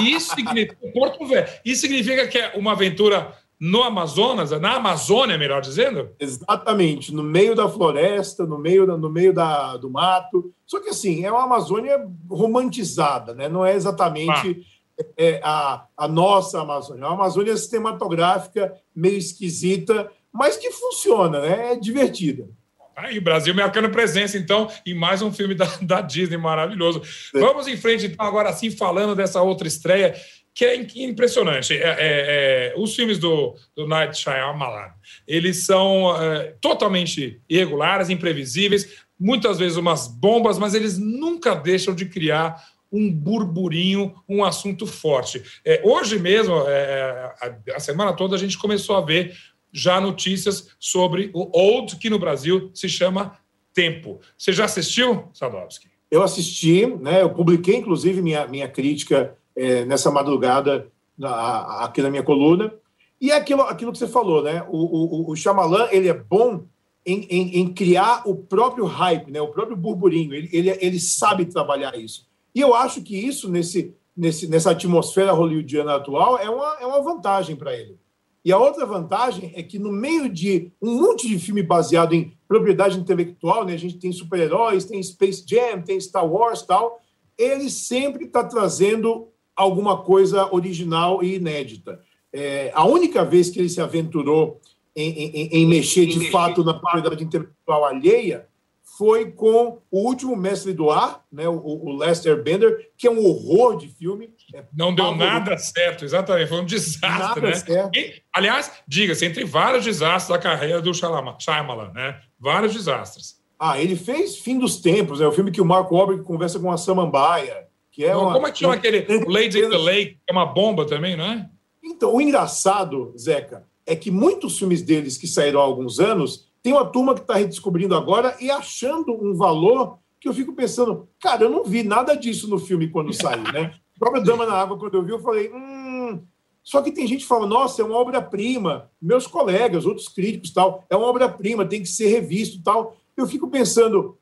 Isso 0.00 0.34
significa, 0.34 0.76
Porto 0.92 1.26
Velho. 1.26 1.48
Isso 1.64 1.82
significa 1.82 2.26
que 2.26 2.38
é 2.38 2.52
uma 2.56 2.72
aventura 2.72 3.34
no 3.60 3.82
Amazonas, 3.82 4.50
na 4.50 4.76
Amazônia, 4.76 5.38
melhor 5.38 5.60
dizendo? 5.60 6.10
Exatamente, 6.18 7.14
no 7.14 7.22
meio 7.22 7.54
da 7.54 7.68
floresta, 7.68 8.44
no 8.44 8.58
meio, 8.58 8.86
no 8.86 9.08
meio 9.08 9.32
da, 9.32 9.76
do 9.76 9.90
mato. 9.90 10.52
Só 10.66 10.80
que 10.80 10.90
assim, 10.90 11.24
é 11.24 11.30
uma 11.30 11.44
Amazônia 11.44 12.06
romantizada, 12.28 13.34
né? 13.34 13.48
não 13.48 13.64
é 13.64 13.74
exatamente 13.74 14.64
ah. 15.00 15.04
é, 15.16 15.40
a, 15.42 15.86
a 15.96 16.08
nossa 16.08 16.60
Amazônia. 16.60 17.04
É 17.04 17.06
uma 17.06 17.14
Amazônia 17.14 17.56
cinematográfica, 17.56 18.74
meio 18.94 19.16
esquisita, 19.16 20.10
mas 20.32 20.56
que 20.56 20.70
funciona, 20.70 21.40
né? 21.40 21.72
é 21.72 21.76
divertida. 21.76 22.48
Aí, 22.96 23.18
Brasil 23.20 23.54
marcando 23.54 23.90
presença, 23.90 24.38
então, 24.38 24.70
em 24.86 24.94
mais 24.94 25.20
um 25.22 25.32
filme 25.32 25.54
da, 25.54 25.66
da 25.82 26.00
Disney 26.00 26.36
maravilhoso. 26.36 27.02
É. 27.34 27.40
Vamos 27.40 27.66
em 27.66 27.76
frente, 27.76 28.06
então, 28.06 28.24
agora 28.24 28.52
sim, 28.52 28.70
falando 28.70 29.14
dessa 29.14 29.42
outra 29.42 29.66
estreia 29.66 30.14
que 30.54 30.64
é 30.64 30.76
impressionante. 30.76 31.74
É, 31.74 31.78
é, 31.78 31.94
é, 31.98 32.74
os 32.76 32.94
filmes 32.94 33.18
do, 33.18 33.56
do 33.74 33.88
Night 33.88 34.16
Shyamalan, 34.16 34.92
eles 35.26 35.66
são 35.66 36.16
é, 36.16 36.54
totalmente 36.60 37.40
irregulares, 37.48 38.08
imprevisíveis, 38.08 39.02
muitas 39.18 39.58
vezes 39.58 39.76
umas 39.76 40.06
bombas, 40.06 40.56
mas 40.56 40.74
eles 40.74 40.96
nunca 40.96 41.54
deixam 41.54 41.92
de 41.92 42.06
criar 42.06 42.62
um 42.92 43.10
burburinho, 43.10 44.14
um 44.28 44.44
assunto 44.44 44.86
forte. 44.86 45.42
É, 45.64 45.80
hoje 45.82 46.16
mesmo, 46.16 46.54
é, 46.68 47.34
a, 47.40 47.76
a, 47.76 47.80
semana 47.80 48.12
toda, 48.12 48.36
a 48.36 48.38
gente 48.38 48.56
começou 48.56 48.94
a 48.96 49.00
ver 49.00 49.36
já 49.74 50.00
notícias 50.00 50.68
sobre 50.78 51.32
o 51.34 51.50
Old, 51.52 51.96
que 51.96 52.08
no 52.08 52.18
Brasil 52.18 52.70
se 52.72 52.88
chama 52.88 53.36
Tempo. 53.74 54.20
Você 54.38 54.52
já 54.52 54.66
assistiu, 54.66 55.24
Sadowski? 55.34 55.88
Eu 56.08 56.22
assisti, 56.22 56.86
né? 56.86 57.22
Eu 57.22 57.30
publiquei, 57.30 57.76
inclusive, 57.76 58.22
minha, 58.22 58.46
minha 58.46 58.68
crítica 58.68 59.36
é, 59.56 59.84
nessa 59.84 60.12
madrugada 60.12 60.86
na, 61.18 61.84
aqui 61.84 62.00
na 62.00 62.08
minha 62.08 62.22
coluna. 62.22 62.72
E 63.20 63.32
é 63.32 63.36
aquilo, 63.36 63.62
aquilo 63.62 63.90
que 63.90 63.98
você 63.98 64.06
falou, 64.06 64.44
né? 64.44 64.64
O, 64.68 65.26
o, 65.26 65.32
o 65.32 65.36
Shyamalan, 65.36 65.88
ele 65.90 66.08
é 66.08 66.14
bom 66.14 66.66
em, 67.04 67.26
em, 67.28 67.60
em, 67.60 67.74
criar 67.74 68.22
o 68.26 68.36
próprio 68.36 68.84
hype, 68.84 69.30
né? 69.30 69.40
o 69.40 69.48
próprio 69.48 69.76
burburinho. 69.76 70.32
Ele, 70.32 70.48
ele, 70.52 70.78
ele 70.80 71.00
sabe 71.00 71.44
trabalhar 71.46 71.98
isso. 71.98 72.28
E 72.54 72.60
eu 72.60 72.74
acho 72.74 73.02
que 73.02 73.16
isso, 73.16 73.50
nesse, 73.50 73.94
nesse, 74.16 74.46
nessa 74.46 74.70
atmosfera 74.70 75.32
hollywoodiana 75.32 75.96
atual, 75.96 76.38
é 76.38 76.48
uma, 76.48 76.76
é 76.80 76.86
uma 76.86 77.02
vantagem 77.02 77.56
para 77.56 77.74
ele. 77.74 77.98
E 78.44 78.52
a 78.52 78.58
outra 78.58 78.84
vantagem 78.84 79.52
é 79.56 79.62
que, 79.62 79.78
no 79.78 79.90
meio 79.90 80.28
de 80.28 80.70
um 80.80 81.00
monte 81.00 81.26
de 81.26 81.38
filme 81.38 81.62
baseado 81.62 82.12
em 82.12 82.36
propriedade 82.46 82.98
intelectual, 82.98 83.64
né? 83.64 83.72
a 83.72 83.78
gente 83.78 83.96
tem 83.96 84.12
super-heróis, 84.12 84.84
tem 84.84 85.02
Space 85.02 85.42
Jam, 85.46 85.80
tem 85.80 85.98
Star 85.98 86.30
Wars 86.30 86.62
tal, 86.62 87.00
ele 87.38 87.70
sempre 87.70 88.26
está 88.26 88.44
trazendo 88.44 89.28
alguma 89.56 90.02
coisa 90.02 90.52
original 90.54 91.22
e 91.22 91.36
inédita. 91.36 92.00
É, 92.32 92.70
a 92.74 92.84
única 92.84 93.24
vez 93.24 93.48
que 93.48 93.58
ele 93.58 93.68
se 93.68 93.80
aventurou 93.80 94.60
em, 94.94 95.10
em, 95.10 95.46
em 95.46 95.66
mexer 95.66 96.06
de 96.06 96.30
fato 96.30 96.62
na 96.62 96.74
propriedade 96.74 97.24
intelectual 97.24 97.84
alheia 97.84 98.46
foi 98.82 99.30
com 99.32 99.78
o 99.90 100.06
último 100.06 100.36
Mestre 100.36 100.72
do 100.72 100.90
Ar, 100.90 101.24
né, 101.32 101.48
o, 101.48 101.56
o 101.56 101.96
Lester 101.96 102.42
Bender, 102.42 102.90
que 102.96 103.06
é 103.06 103.10
um 103.10 103.24
horror 103.24 103.76
de 103.76 103.88
filme. 103.88 104.30
Não 104.72 104.94
deu 104.94 105.14
nada 105.14 105.56
certo, 105.58 106.04
exatamente. 106.04 106.48
Foi 106.48 106.60
um 106.60 106.64
desastre, 106.64 107.08
nada 107.08 107.40
né? 107.40 107.54
Certo. 107.54 107.96
E, 107.96 108.22
aliás, 108.32 108.70
diga-se, 108.86 109.24
entre 109.24 109.44
vários 109.44 109.84
desastres 109.84 110.28
da 110.28 110.42
carreira 110.42 110.80
do 110.80 110.92
Shyamalan, 110.92 111.92
né? 111.92 112.20
Vários 112.38 112.72
desastres. 112.72 113.42
Ah, 113.58 113.80
ele 113.80 113.96
fez 113.96 114.38
Fim 114.38 114.58
dos 114.58 114.76
Tempos, 114.76 115.20
é 115.20 115.26
o 115.26 115.32
filme 115.32 115.50
que 115.50 115.60
o 115.60 115.64
Mark 115.64 115.90
Wahlberg 115.90 116.22
conversa 116.22 116.58
com 116.58 116.70
a 116.70 116.76
Samambaia. 116.76 117.64
Que 117.90 118.04
é 118.04 118.12
não, 118.12 118.24
uma, 118.24 118.32
como 118.32 118.46
é 118.46 118.52
que 118.52 118.58
chama 118.58 118.74
aquele 118.74 119.06
Lady 119.26 119.58
in 119.60 119.70
the 119.70 119.78
Lake, 119.78 120.14
que 120.14 120.20
é 120.28 120.32
uma 120.32 120.46
bomba 120.46 120.84
também, 120.84 121.16
não 121.16 121.24
é? 121.24 121.48
Então, 121.82 122.14
o 122.14 122.20
engraçado, 122.20 123.14
Zeca, 123.16 123.64
é 123.86 123.94
que 123.94 124.10
muitos 124.10 124.58
filmes 124.58 124.82
deles 124.82 125.16
que 125.16 125.26
saíram 125.26 125.60
há 125.60 125.62
alguns 125.62 126.00
anos, 126.00 126.48
tem 126.62 126.72
uma 126.72 126.86
turma 126.86 127.14
que 127.14 127.20
está 127.20 127.34
redescobrindo 127.34 127.94
agora 127.94 128.36
e 128.40 128.50
achando 128.50 129.12
um 129.12 129.34
valor 129.34 129.98
que 130.18 130.28
eu 130.28 130.34
fico 130.34 130.54
pensando, 130.54 131.06
cara, 131.20 131.44
eu 131.44 131.50
não 131.50 131.64
vi 131.64 131.82
nada 131.82 132.14
disso 132.16 132.48
no 132.48 132.58
filme 132.58 132.88
quando 132.88 133.12
saiu, 133.12 133.42
né? 133.52 133.74
A 133.96 133.98
própria 133.98 134.22
Dama 134.22 134.46
na 134.46 134.54
Água, 134.54 134.78
quando 134.78 134.94
eu 134.94 135.04
vi, 135.04 135.12
eu 135.12 135.20
falei, 135.20 135.50
hum. 135.52 136.22
Só 136.62 136.80
que 136.80 136.90
tem 136.90 137.06
gente 137.06 137.20
que 137.22 137.28
fala, 137.28 137.46
nossa, 137.46 137.82
é 137.82 137.84
uma 137.84 137.96
obra-prima. 137.96 138.90
Meus 139.00 139.26
colegas, 139.26 139.84
outros 139.84 140.08
críticos 140.08 140.50
tal, 140.50 140.82
é 140.88 140.96
uma 140.96 141.06
obra-prima, 141.06 141.66
tem 141.66 141.82
que 141.82 141.88
ser 141.88 142.08
revisto 142.08 142.62
tal. 142.62 142.96
Eu 143.16 143.26
fico 143.26 143.48
pensando, 143.48 144.16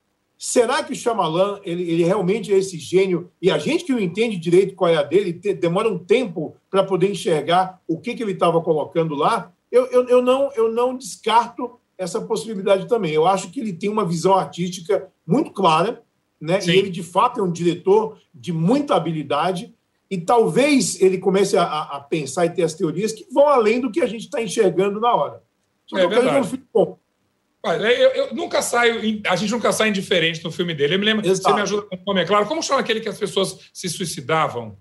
Será 0.44 0.82
que 0.82 0.92
o 0.92 0.96
Shyamalan, 0.96 1.60
ele, 1.62 1.88
ele 1.88 2.02
realmente 2.02 2.52
é 2.52 2.58
esse 2.58 2.76
gênio? 2.76 3.30
E 3.40 3.48
a 3.48 3.58
gente 3.58 3.84
que 3.84 3.92
não 3.92 4.00
entende 4.00 4.36
direito 4.36 4.74
qual 4.74 4.90
é 4.90 4.96
a 4.96 5.02
dele, 5.04 5.32
te, 5.32 5.54
demora 5.54 5.88
um 5.88 5.96
tempo 5.96 6.56
para 6.68 6.82
poder 6.82 7.08
enxergar 7.08 7.80
o 7.86 7.96
que, 7.96 8.12
que 8.12 8.24
ele 8.24 8.32
estava 8.32 8.60
colocando 8.60 9.14
lá. 9.14 9.52
Eu, 9.70 9.86
eu, 9.86 10.08
eu, 10.08 10.20
não, 10.20 10.50
eu 10.56 10.72
não 10.72 10.96
descarto 10.96 11.78
essa 11.96 12.20
possibilidade 12.20 12.88
também. 12.88 13.12
Eu 13.12 13.24
acho 13.24 13.52
que 13.52 13.60
ele 13.60 13.72
tem 13.72 13.88
uma 13.88 14.04
visão 14.04 14.34
artística 14.34 15.08
muito 15.24 15.52
clara, 15.52 16.02
né? 16.42 16.60
Sim. 16.60 16.72
e 16.72 16.76
ele, 16.76 16.90
de 16.90 17.02
fato, 17.04 17.40
é 17.40 17.42
um 17.42 17.52
diretor 17.52 18.18
de 18.34 18.52
muita 18.52 18.96
habilidade. 18.96 19.72
E 20.10 20.18
talvez 20.18 21.00
ele 21.00 21.16
comece 21.16 21.56
a, 21.56 21.64
a 21.64 22.00
pensar 22.00 22.44
e 22.44 22.50
ter 22.50 22.64
as 22.64 22.74
teorias 22.74 23.12
que 23.12 23.26
vão 23.32 23.48
além 23.48 23.80
do 23.80 23.90
que 23.90 24.02
a 24.02 24.06
gente 24.06 24.22
está 24.22 24.42
enxergando 24.42 25.00
na 25.00 25.14
hora. 25.14 25.42
Só 25.86 25.96
que 25.96 26.02
é 26.02 26.06
verdade. 26.06 26.48
que 26.50 26.56
eu 26.56 26.60
bom, 26.74 26.98
eu, 27.64 28.10
eu, 28.10 28.34
nunca 28.34 28.60
saio, 28.60 29.22
a 29.26 29.36
gente 29.36 29.52
nunca 29.52 29.72
sai 29.72 29.88
indiferente 29.88 30.42
no 30.42 30.50
filme 30.50 30.74
dele. 30.74 30.96
Eu 30.96 30.98
me 30.98 31.04
lembro, 31.04 31.24
Exato. 31.24 31.48
você 31.48 31.54
me 31.54 31.62
ajuda 31.62 31.82
com 31.82 31.96
o 31.96 32.04
nome, 32.06 32.20
é 32.20 32.24
claro. 32.26 32.44
Como 32.46 32.62
chama 32.62 32.80
aquele 32.80 33.00
que 33.00 33.08
as 33.08 33.18
pessoas 33.18 33.70
se 33.72 33.88
suicidavam? 33.88 34.76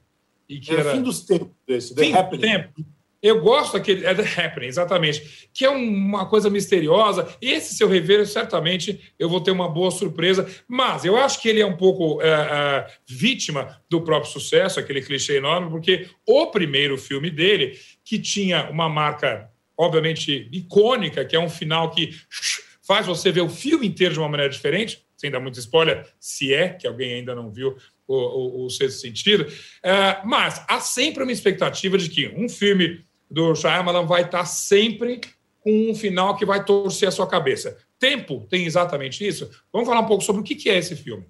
E 0.50 0.60
que 0.60 0.72
é 0.72 0.80
era... 0.80 0.92
fim 0.92 1.02
dos 1.02 1.22
tempos, 1.22 1.52
esse, 1.68 1.94
fim 1.96 2.12
do 2.12 2.38
tempo. 2.40 2.84
Eu 3.22 3.40
gosto 3.40 3.74
daquele. 3.74 4.06
É 4.06 4.16
The 4.16 4.24
Happening, 4.24 4.68
exatamente. 4.68 5.50
Que 5.54 5.66
é 5.66 5.70
uma 5.70 6.26
coisa 6.26 6.50
misteriosa. 6.50 7.28
Esse, 7.40 7.76
se 7.76 7.84
eu 7.84 7.88
rever, 7.88 8.26
certamente 8.26 9.14
eu 9.20 9.30
vou 9.30 9.40
ter 9.40 9.52
uma 9.52 9.70
boa 9.70 9.92
surpresa. 9.92 10.50
Mas 10.68 11.06
eu 11.06 11.16
acho 11.16 11.40
que 11.40 11.48
ele 11.48 11.62
é 11.62 11.66
um 11.66 11.78
pouco 11.78 12.22
é, 12.22 12.28
é, 12.28 12.88
vítima 13.08 13.80
do 13.90 14.02
próprio 14.02 14.32
sucesso, 14.32 14.80
aquele 14.80 15.02
clichê 15.02 15.38
enorme, 15.38 15.70
porque 15.70 16.10
o 16.26 16.48
primeiro 16.48 16.98
filme 16.98 17.30
dele, 17.30 17.78
que 18.04 18.18
tinha 18.18 18.70
uma 18.72 18.90
marca, 18.90 19.50
obviamente, 19.78 20.50
icônica, 20.52 21.24
que 21.24 21.36
é 21.36 21.40
um 21.40 21.50
final 21.50 21.92
que 21.92 22.16
faz 22.82 23.06
você 23.06 23.32
ver 23.32 23.42
o 23.42 23.50
filme 23.50 23.88
inteiro 23.88 24.16
de 24.16 24.20
uma 24.20 24.30
maneira 24.30 24.52
diferente, 24.52 25.06
sem 25.16 25.30
dar 25.30 25.40
muito 25.40 25.60
spoiler, 25.60 26.08
se 26.20 26.52
é 26.52 26.70
que 26.70 26.88
alguém 26.88 27.14
ainda 27.14 27.36
não 27.36 27.52
viu 27.52 27.78
o, 28.08 28.16
o, 28.16 28.66
o 28.66 28.70
sexto 28.72 29.00
sentido. 29.00 29.46
É, 29.84 30.18
mas 30.26 30.66
há 30.68 30.80
sempre 30.80 31.22
uma 31.22 31.32
expectativa 31.32 31.98
de 31.98 32.10
que 32.10 32.28
um 32.30 32.50
filme 32.50 33.06
do 33.32 33.56
Shyamalan 33.56 34.06
vai 34.06 34.24
estar 34.24 34.46
sempre 34.46 35.22
com 35.62 35.92
um 35.92 35.96
final 35.96 36.36
que 36.36 36.46
vai 36.46 36.64
torcer 36.64 37.08
a 37.08 37.12
sua 37.12 37.26
cabeça. 37.26 37.78
Tempo 37.98 38.46
tem 38.50 38.66
exatamente 38.66 39.26
isso? 39.26 39.50
Vamos 39.72 39.88
falar 39.88 40.02
um 40.02 40.08
pouco 40.08 40.24
sobre 40.24 40.42
o 40.42 40.44
que 40.44 40.70
é 40.70 40.78
esse 40.78 40.96
filme. 40.96 41.26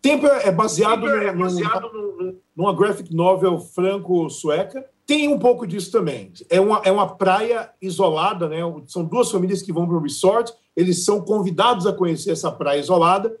Tempo 0.00 0.26
é 0.26 0.50
baseado, 0.50 1.02
Tempo 1.02 1.16
é 1.16 1.32
baseado 1.32 1.90
no, 1.92 2.36
numa 2.56 2.74
graphic 2.74 3.14
novel 3.14 3.58
franco-sueca. 3.58 4.84
Tem 5.06 5.28
um 5.28 5.38
pouco 5.38 5.66
disso 5.66 5.90
também. 5.90 6.32
É 6.48 6.60
uma, 6.60 6.80
é 6.84 6.90
uma 6.90 7.14
praia 7.14 7.70
isolada, 7.80 8.48
né? 8.48 8.58
São 8.86 9.04
duas 9.04 9.30
famílias 9.30 9.62
que 9.62 9.72
vão 9.72 9.86
para 9.86 9.96
o 9.96 10.02
resort. 10.02 10.52
Eles 10.76 11.04
são 11.04 11.20
convidados 11.20 11.86
a 11.86 11.92
conhecer 11.92 12.30
essa 12.30 12.50
praia 12.50 12.80
isolada. 12.80 13.34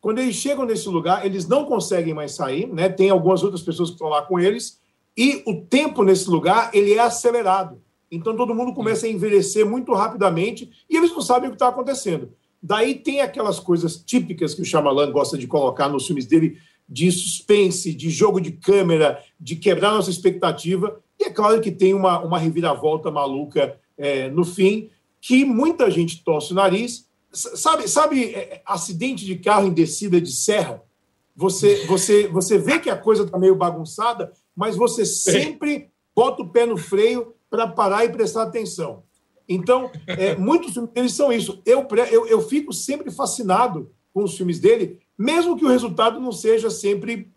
Quando 0.00 0.18
eles 0.18 0.36
chegam 0.36 0.64
nesse 0.64 0.88
lugar, 0.88 1.26
eles 1.26 1.46
não 1.46 1.66
conseguem 1.66 2.14
mais 2.14 2.32
sair, 2.32 2.66
né? 2.66 2.88
Tem 2.88 3.10
algumas 3.10 3.42
outras 3.42 3.62
pessoas 3.62 3.90
que 3.90 3.96
estão 3.96 4.08
lá 4.08 4.22
com 4.22 4.38
eles 4.38 4.79
e 5.16 5.42
o 5.46 5.62
tempo 5.62 6.02
nesse 6.02 6.28
lugar 6.28 6.70
ele 6.72 6.94
é 6.94 7.00
acelerado. 7.00 7.80
Então 8.10 8.36
todo 8.36 8.54
mundo 8.54 8.74
começa 8.74 9.06
a 9.06 9.08
envelhecer 9.08 9.64
muito 9.64 9.92
rapidamente 9.92 10.70
e 10.88 10.96
eles 10.96 11.12
não 11.12 11.20
sabem 11.20 11.48
o 11.48 11.52
que 11.52 11.56
está 11.56 11.68
acontecendo. 11.68 12.32
Daí 12.62 12.94
tem 12.96 13.20
aquelas 13.20 13.58
coisas 13.58 13.96
típicas 13.96 14.54
que 14.54 14.62
o 14.62 14.64
Shyamalan 14.64 15.10
gosta 15.10 15.38
de 15.38 15.46
colocar 15.46 15.88
nos 15.88 16.06
filmes 16.06 16.26
dele, 16.26 16.58
de 16.88 17.10
suspense, 17.10 17.94
de 17.94 18.10
jogo 18.10 18.40
de 18.40 18.52
câmera, 18.52 19.22
de 19.38 19.56
quebrar 19.56 19.92
nossa 19.92 20.10
expectativa. 20.10 21.00
E 21.18 21.24
é 21.24 21.30
claro 21.30 21.60
que 21.60 21.70
tem 21.70 21.94
uma, 21.94 22.20
uma 22.20 22.38
reviravolta 22.38 23.10
maluca 23.10 23.78
é, 23.96 24.28
no 24.28 24.44
fim, 24.44 24.90
que 25.20 25.44
muita 25.44 25.90
gente 25.90 26.22
torce 26.22 26.52
o 26.52 26.56
nariz. 26.56 27.08
Sabe, 27.32 27.88
sabe 27.88 28.34
é, 28.34 28.60
acidente 28.66 29.24
de 29.24 29.36
carro 29.36 29.68
em 29.68 29.72
descida 29.72 30.20
de 30.20 30.32
serra? 30.32 30.82
Você, 31.34 31.86
você, 31.86 32.28
você 32.28 32.58
vê 32.58 32.78
que 32.78 32.90
a 32.90 32.96
coisa 32.96 33.22
está 33.22 33.38
meio 33.38 33.54
bagunçada, 33.54 34.32
mas 34.56 34.76
você 34.76 35.04
sempre 35.04 35.90
bota 36.14 36.42
o 36.42 36.48
pé 36.48 36.66
no 36.66 36.76
freio 36.76 37.34
para 37.48 37.66
parar 37.66 38.04
e 38.04 38.10
prestar 38.10 38.42
atenção. 38.42 39.02
Então, 39.48 39.90
é, 40.06 40.36
muitos 40.36 40.72
filmes 40.72 40.92
deles 40.92 41.12
são 41.14 41.32
isso. 41.32 41.60
Eu, 41.66 41.86
eu, 42.10 42.26
eu 42.26 42.40
fico 42.42 42.72
sempre 42.72 43.10
fascinado 43.10 43.90
com 44.12 44.22
os 44.22 44.36
filmes 44.36 44.60
dele, 44.60 45.00
mesmo 45.18 45.56
que 45.56 45.64
o 45.64 45.68
resultado 45.68 46.20
não 46.20 46.32
seja 46.32 46.70
sempre 46.70 47.28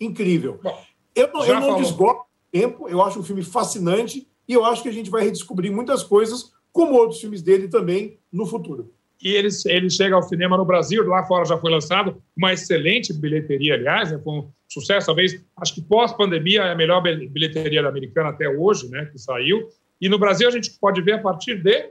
incrível. 0.00 0.60
Bom, 0.62 0.78
eu 1.14 1.32
não, 1.32 1.44
eu 1.44 1.60
não 1.60 1.76
desgosto 1.76 2.24
tempo, 2.52 2.88
eu 2.88 3.02
acho 3.02 3.18
um 3.18 3.24
filme 3.24 3.42
fascinante 3.42 4.28
e 4.46 4.52
eu 4.52 4.64
acho 4.64 4.82
que 4.82 4.88
a 4.88 4.92
gente 4.92 5.10
vai 5.10 5.24
redescobrir 5.24 5.72
muitas 5.72 6.04
coisas, 6.04 6.52
como 6.72 6.94
outros 6.94 7.20
filmes 7.20 7.42
dele 7.42 7.68
também, 7.68 8.18
no 8.32 8.46
futuro 8.46 8.92
e 9.22 9.30
ele, 9.30 9.48
ele 9.66 9.90
chega 9.90 10.14
ao 10.14 10.22
cinema 10.22 10.56
no 10.56 10.64
Brasil, 10.64 11.06
lá 11.06 11.24
fora 11.24 11.44
já 11.44 11.58
foi 11.58 11.70
lançado, 11.70 12.22
uma 12.36 12.52
excelente 12.52 13.12
bilheteria, 13.12 13.74
aliás, 13.74 14.10
né, 14.10 14.20
um 14.26 14.48
sucesso, 14.68 15.06
talvez, 15.06 15.40
acho 15.56 15.74
que 15.74 15.82
pós-pandemia 15.82 16.62
é 16.62 16.72
a 16.72 16.74
melhor 16.74 17.02
bilheteria 17.02 17.82
da 17.82 17.88
americana 17.88 18.30
até 18.30 18.48
hoje, 18.48 18.88
né, 18.88 19.06
que 19.06 19.18
saiu, 19.18 19.68
e 20.00 20.08
no 20.08 20.18
Brasil 20.18 20.48
a 20.48 20.50
gente 20.50 20.70
pode 20.78 21.00
ver 21.00 21.12
a 21.12 21.18
partir 21.18 21.62
de... 21.62 21.90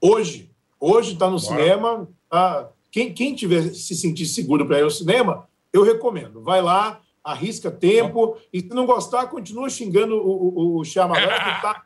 Hoje, 0.00 0.50
hoje 0.80 1.14
está 1.14 1.26
no 1.26 1.40
Bora. 1.40 1.40
cinema, 1.40 2.08
tá? 2.30 2.70
quem, 2.90 3.12
quem 3.12 3.34
tiver 3.34 3.62
se 3.74 3.94
sentir 3.94 4.26
seguro 4.26 4.66
para 4.66 4.78
ir 4.78 4.82
ao 4.82 4.90
cinema, 4.90 5.48
eu 5.72 5.82
recomendo, 5.82 6.40
vai 6.40 6.62
lá, 6.62 7.00
arrisca 7.22 7.70
tempo, 7.70 8.36
e 8.52 8.60
se 8.60 8.68
não 8.68 8.86
gostar, 8.86 9.26
continua 9.26 9.68
xingando 9.68 10.16
o, 10.16 10.76
o, 10.76 10.78
o 10.78 10.84
Shyamalan, 10.84 11.26
que 11.26 11.62
tá 11.62 11.82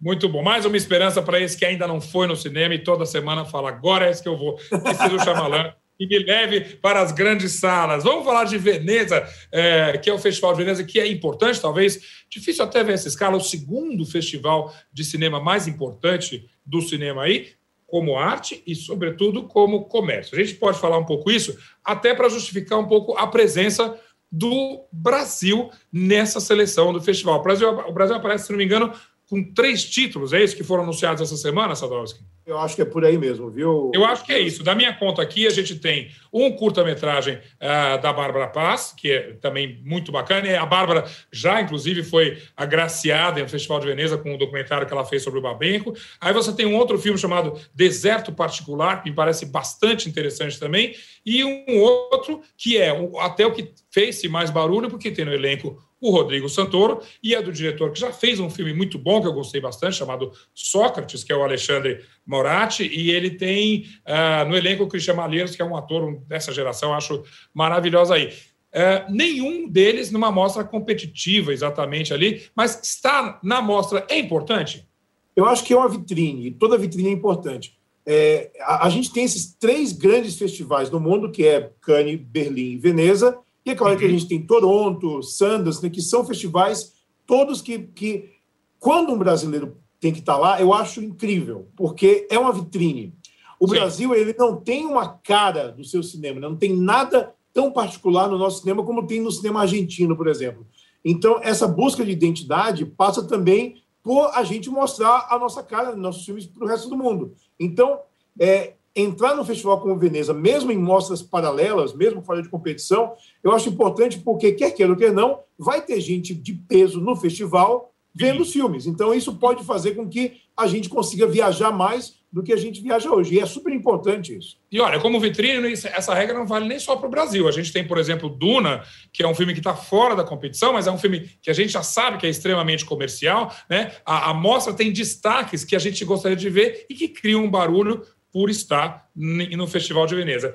muito 0.00 0.26
bom. 0.30 0.42
Mais 0.42 0.64
uma 0.64 0.78
esperança 0.78 1.20
para 1.20 1.38
esse 1.38 1.58
que 1.58 1.64
ainda 1.64 1.86
não 1.86 2.00
foi 2.00 2.26
no 2.26 2.34
cinema 2.34 2.74
e 2.74 2.82
toda 2.82 3.04
semana 3.04 3.44
fala: 3.44 3.68
agora 3.68 4.06
é 4.06 4.10
esse 4.10 4.22
que 4.22 4.28
eu 4.28 4.36
vou. 4.36 4.54
Preciso 4.54 5.18
Shyamalan 5.18 5.74
e 6.00 6.06
me 6.06 6.18
leve 6.18 6.76
para 6.76 7.02
as 7.02 7.12
grandes 7.12 7.52
salas. 7.60 8.02
Vamos 8.02 8.24
falar 8.24 8.44
de 8.44 8.56
Veneza, 8.56 9.22
é, 9.52 9.98
que 9.98 10.08
é 10.08 10.14
o 10.14 10.18
Festival 10.18 10.54
de 10.54 10.58
Veneza, 10.64 10.82
que 10.82 10.98
é 10.98 11.06
importante, 11.06 11.60
talvez, 11.60 12.00
difícil 12.30 12.64
até 12.64 12.82
ver 12.82 12.94
essa 12.94 13.06
escala, 13.06 13.36
o 13.36 13.40
segundo 13.40 14.06
festival 14.06 14.74
de 14.90 15.04
cinema 15.04 15.38
mais 15.38 15.68
importante 15.68 16.48
do 16.64 16.80
cinema 16.80 17.24
aí, 17.24 17.48
como 17.86 18.16
arte 18.16 18.62
e, 18.66 18.74
sobretudo, 18.74 19.42
como 19.42 19.84
comércio. 19.84 20.38
A 20.38 20.42
gente 20.42 20.54
pode 20.54 20.78
falar 20.78 20.96
um 20.96 21.04
pouco 21.04 21.30
isso, 21.30 21.58
até 21.84 22.14
para 22.14 22.30
justificar 22.30 22.78
um 22.78 22.88
pouco 22.88 23.16
a 23.18 23.26
presença 23.26 23.94
do 24.32 24.84
Brasil 24.92 25.70
nessa 25.92 26.40
seleção 26.40 26.92
do 26.92 27.02
festival. 27.02 27.40
O 27.40 27.42
Brasil, 27.42 27.68
o 27.68 27.92
Brasil 27.92 28.14
aparece, 28.14 28.46
se 28.46 28.52
não 28.52 28.58
me 28.58 28.64
engano, 28.64 28.92
com 29.30 29.44
três 29.54 29.84
títulos, 29.84 30.32
é 30.32 30.42
isso 30.42 30.56
que 30.56 30.64
foram 30.64 30.82
anunciados 30.82 31.22
essa 31.22 31.36
semana, 31.36 31.76
Sadowski? 31.76 32.18
Eu 32.44 32.58
acho 32.58 32.74
que 32.74 32.82
é 32.82 32.84
por 32.84 33.04
aí 33.04 33.16
mesmo, 33.16 33.48
viu? 33.48 33.92
Eu 33.94 34.04
acho 34.04 34.24
que 34.24 34.32
é 34.32 34.40
isso. 34.40 34.64
Da 34.64 34.74
minha 34.74 34.92
conta 34.92 35.22
aqui, 35.22 35.46
a 35.46 35.50
gente 35.50 35.76
tem 35.76 36.10
um 36.32 36.50
curta-metragem 36.50 37.36
uh, 37.36 38.02
da 38.02 38.12
Bárbara 38.12 38.48
Paz, 38.48 38.92
que 38.96 39.12
é 39.12 39.34
também 39.34 39.80
muito 39.84 40.10
bacana. 40.10 40.48
E 40.48 40.56
a 40.56 40.66
Bárbara 40.66 41.04
já, 41.30 41.60
inclusive, 41.60 42.02
foi 42.02 42.42
agraciada 42.56 43.40
no 43.40 43.48
Festival 43.48 43.78
de 43.78 43.86
Veneza 43.86 44.18
com 44.18 44.32
o 44.32 44.34
um 44.34 44.38
documentário 44.38 44.84
que 44.84 44.92
ela 44.92 45.04
fez 45.04 45.22
sobre 45.22 45.38
o 45.38 45.42
Babenco. 45.42 45.94
Aí 46.20 46.32
você 46.32 46.52
tem 46.52 46.66
um 46.66 46.74
outro 46.74 46.98
filme 46.98 47.16
chamado 47.16 47.56
Deserto 47.72 48.32
Particular, 48.32 49.00
que 49.00 49.10
me 49.10 49.14
parece 49.14 49.46
bastante 49.46 50.08
interessante 50.08 50.58
também. 50.58 50.96
E 51.24 51.44
um 51.44 51.78
outro 51.78 52.42
que 52.56 52.76
é 52.76 52.90
até 53.20 53.46
o 53.46 53.52
que 53.52 53.72
fez 53.92 54.20
mais 54.24 54.50
barulho, 54.50 54.90
porque 54.90 55.12
tem 55.12 55.24
no 55.24 55.32
elenco 55.32 55.80
o 56.00 56.10
Rodrigo 56.10 56.48
Santoro, 56.48 57.00
e 57.22 57.34
é 57.34 57.42
do 57.42 57.52
diretor 57.52 57.92
que 57.92 58.00
já 58.00 58.10
fez 58.10 58.40
um 58.40 58.48
filme 58.48 58.72
muito 58.72 58.98
bom, 58.98 59.20
que 59.20 59.26
eu 59.26 59.32
gostei 59.32 59.60
bastante, 59.60 59.96
chamado 59.96 60.32
Sócrates, 60.54 61.22
que 61.22 61.32
é 61.32 61.36
o 61.36 61.42
Alexandre 61.42 62.00
Moratti, 62.26 62.84
e 62.84 63.10
ele 63.10 63.30
tem 63.30 63.86
uh, 64.06 64.48
no 64.48 64.56
elenco 64.56 64.84
o 64.84 64.88
Christian 64.88 65.14
Malheiros, 65.14 65.54
que 65.54 65.60
é 65.60 65.64
um 65.64 65.76
ator 65.76 66.18
dessa 66.26 66.52
geração, 66.52 66.94
acho 66.94 67.22
maravilhoso 67.52 68.12
aí. 68.12 68.28
Uh, 68.72 69.12
nenhum 69.12 69.68
deles 69.68 70.10
numa 70.10 70.30
mostra 70.30 70.64
competitiva 70.64 71.52
exatamente 71.52 72.14
ali, 72.14 72.44
mas 72.54 72.80
estar 72.82 73.38
na 73.42 73.60
mostra 73.60 74.06
é 74.08 74.18
importante? 74.18 74.88
Eu 75.36 75.44
acho 75.44 75.64
que 75.64 75.74
é 75.74 75.76
uma 75.76 75.88
vitrine, 75.88 76.46
e 76.46 76.50
toda 76.50 76.78
vitrine 76.78 77.10
é 77.10 77.12
importante. 77.12 77.78
É, 78.06 78.50
a, 78.60 78.86
a, 78.86 78.90
gente 78.90 79.12
tem 79.12 79.24
esses 79.24 79.54
três 79.54 79.92
grandes 79.92 80.36
festivais 80.36 80.90
no 80.90 80.98
mundo, 80.98 81.30
que 81.30 81.46
é 81.46 81.70
Cannes, 81.80 82.20
Berlim 82.20 82.72
e 82.72 82.78
Veneza, 82.78 83.38
e 83.64 83.70
é 83.70 83.74
claro 83.74 83.96
que 83.96 84.04
a 84.04 84.06
uhum. 84.08 84.12
gente 84.12 84.28
tem 84.28 84.46
Toronto, 84.46 85.22
Sundance, 85.22 85.82
né, 85.82 85.90
que 85.90 86.00
são 86.00 86.24
festivais 86.24 86.94
todos 87.26 87.60
que, 87.62 87.78
que, 87.78 88.30
quando 88.78 89.12
um 89.12 89.18
brasileiro 89.18 89.76
tem 90.00 90.12
que 90.12 90.20
estar 90.20 90.36
lá, 90.36 90.60
eu 90.60 90.72
acho 90.72 91.02
incrível, 91.02 91.68
porque 91.76 92.26
é 92.30 92.38
uma 92.38 92.52
vitrine. 92.52 93.14
O 93.60 93.68
Sim. 93.68 93.74
Brasil 93.74 94.14
ele 94.14 94.34
não 94.38 94.56
tem 94.56 94.86
uma 94.86 95.06
cara 95.06 95.70
do 95.70 95.84
seu 95.84 96.02
cinema, 96.02 96.40
né? 96.40 96.48
não 96.48 96.56
tem 96.56 96.74
nada 96.74 97.34
tão 97.52 97.70
particular 97.70 98.28
no 98.28 98.38
nosso 98.38 98.60
cinema 98.60 98.82
como 98.82 99.06
tem 99.06 99.20
no 99.20 99.30
cinema 99.30 99.60
argentino, 99.60 100.16
por 100.16 100.26
exemplo. 100.26 100.66
Então, 101.04 101.38
essa 101.42 101.68
busca 101.68 102.04
de 102.04 102.10
identidade 102.10 102.84
passa 102.84 103.22
também 103.26 103.82
por 104.02 104.30
a 104.34 104.42
gente 104.42 104.70
mostrar 104.70 105.28
a 105.30 105.38
nossa 105.38 105.62
cara, 105.62 105.94
nossos 105.94 106.24
filmes 106.24 106.46
para 106.46 106.64
o 106.64 106.68
resto 106.68 106.88
do 106.88 106.96
mundo. 106.96 107.34
Então, 107.58 108.00
é, 108.38 108.74
entrar 108.94 109.34
no 109.34 109.44
festival 109.44 109.80
como 109.80 109.98
Veneza, 109.98 110.34
mesmo 110.34 110.72
em 110.72 110.78
mostras 110.78 111.22
paralelas, 111.22 111.94
mesmo 111.94 112.22
fora 112.22 112.42
de 112.42 112.48
competição, 112.48 113.14
eu 113.42 113.52
acho 113.52 113.68
importante 113.68 114.18
porque, 114.18 114.52
quer 114.52 114.72
queira 114.72 114.92
ou 114.92 114.98
quer 114.98 115.12
não, 115.12 115.40
vai 115.58 115.80
ter 115.80 116.00
gente 116.00 116.34
de 116.34 116.54
peso 116.54 117.00
no 117.00 117.14
festival 117.14 117.92
vendo 118.14 118.42
os 118.42 118.52
filmes. 118.52 118.86
Então, 118.86 119.14
isso 119.14 119.36
pode 119.36 119.64
fazer 119.64 119.94
com 119.94 120.08
que 120.08 120.40
a 120.56 120.66
gente 120.66 120.88
consiga 120.88 121.26
viajar 121.26 121.70
mais 121.70 122.18
do 122.32 122.42
que 122.42 122.52
a 122.52 122.56
gente 122.56 122.80
viaja 122.80 123.10
hoje. 123.10 123.34
E 123.34 123.40
é 123.40 123.46
super 123.46 123.72
importante 123.72 124.36
isso. 124.36 124.56
E 124.70 124.80
olha, 124.80 125.00
como 125.00 125.18
vitrine, 125.18 125.72
essa 125.72 126.14
regra 126.14 126.38
não 126.38 126.46
vale 126.46 126.68
nem 126.68 126.78
só 126.78 126.94
para 126.94 127.08
o 127.08 127.10
Brasil. 127.10 127.48
A 127.48 127.52
gente 127.52 127.72
tem, 127.72 127.86
por 127.86 127.98
exemplo, 127.98 128.28
Duna, 128.28 128.84
que 129.12 129.22
é 129.22 129.26
um 129.26 129.34
filme 129.34 129.52
que 129.52 129.58
está 129.58 129.74
fora 129.74 130.14
da 130.14 130.22
competição, 130.22 130.72
mas 130.72 130.86
é 130.86 130.92
um 130.92 130.98
filme 130.98 131.28
que 131.42 131.50
a 131.50 131.52
gente 131.52 131.70
já 131.70 131.82
sabe 131.82 132.18
que 132.18 132.26
é 132.26 132.30
extremamente 132.30 132.84
comercial. 132.84 133.52
Né? 133.68 133.92
A, 134.04 134.30
a 134.30 134.34
mostra 134.34 134.72
tem 134.72 134.92
destaques 134.92 135.64
que 135.64 135.74
a 135.74 135.78
gente 135.78 136.04
gostaria 136.04 136.36
de 136.36 136.48
ver 136.48 136.86
e 136.88 136.94
que 136.94 137.08
criam 137.08 137.44
um 137.44 137.50
barulho 137.50 138.02
por 138.32 138.48
estar 138.48 139.08
no 139.14 139.66
Festival 139.66 140.06
de 140.06 140.14
Veneza. 140.14 140.54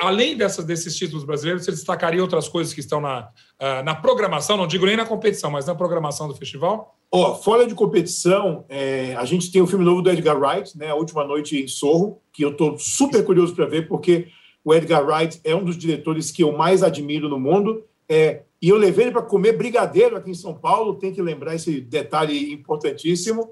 Além 0.00 0.36
dessas, 0.36 0.64
desses 0.64 0.94
títulos 0.96 1.24
brasileiros, 1.24 1.64
você 1.64 1.70
destacaria 1.70 2.20
outras 2.20 2.48
coisas 2.48 2.74
que 2.74 2.80
estão 2.80 3.00
na, 3.00 3.28
ah, 3.58 3.82
na 3.82 3.94
programação, 3.94 4.56
não 4.56 4.66
digo 4.66 4.84
nem 4.84 4.96
na 4.96 5.06
competição, 5.06 5.50
mas 5.50 5.66
na 5.66 5.74
programação 5.74 6.28
do 6.28 6.34
festival? 6.34 6.98
Oh, 7.10 7.34
fora 7.34 7.66
de 7.66 7.74
competição, 7.74 8.64
é, 8.68 9.14
a 9.14 9.24
gente 9.24 9.50
tem 9.50 9.62
o 9.62 9.66
filme 9.66 9.84
novo 9.84 10.02
do 10.02 10.10
Edgar 10.10 10.38
Wright, 10.38 10.76
né, 10.76 10.88
A 10.90 10.94
Última 10.94 11.24
Noite 11.24 11.62
em 11.62 11.68
Sorro, 11.68 12.20
que 12.32 12.44
eu 12.44 12.50
estou 12.50 12.78
super 12.78 13.24
curioso 13.24 13.54
para 13.54 13.66
ver, 13.66 13.88
porque 13.88 14.28
o 14.64 14.74
Edgar 14.74 15.06
Wright 15.06 15.40
é 15.44 15.54
um 15.54 15.64
dos 15.64 15.78
diretores 15.78 16.30
que 16.30 16.42
eu 16.42 16.52
mais 16.52 16.82
admiro 16.82 17.28
no 17.28 17.38
mundo. 17.38 17.84
É, 18.08 18.42
e 18.60 18.68
eu 18.68 18.76
levei 18.76 19.04
ele 19.04 19.12
para 19.12 19.22
comer 19.22 19.52
brigadeiro 19.52 20.16
aqui 20.16 20.30
em 20.30 20.34
São 20.34 20.54
Paulo, 20.54 20.94
tem 20.94 21.12
que 21.12 21.22
lembrar 21.22 21.54
esse 21.54 21.80
detalhe 21.80 22.52
importantíssimo. 22.52 23.50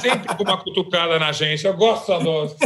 Sempre 0.00 0.36
com 0.36 0.42
uma 0.42 0.62
cutucada 0.62 1.18
na 1.18 1.32
gente, 1.32 1.66
eu 1.66 1.76
gosto 1.76 2.08
da 2.08 2.18
dose. 2.18 2.56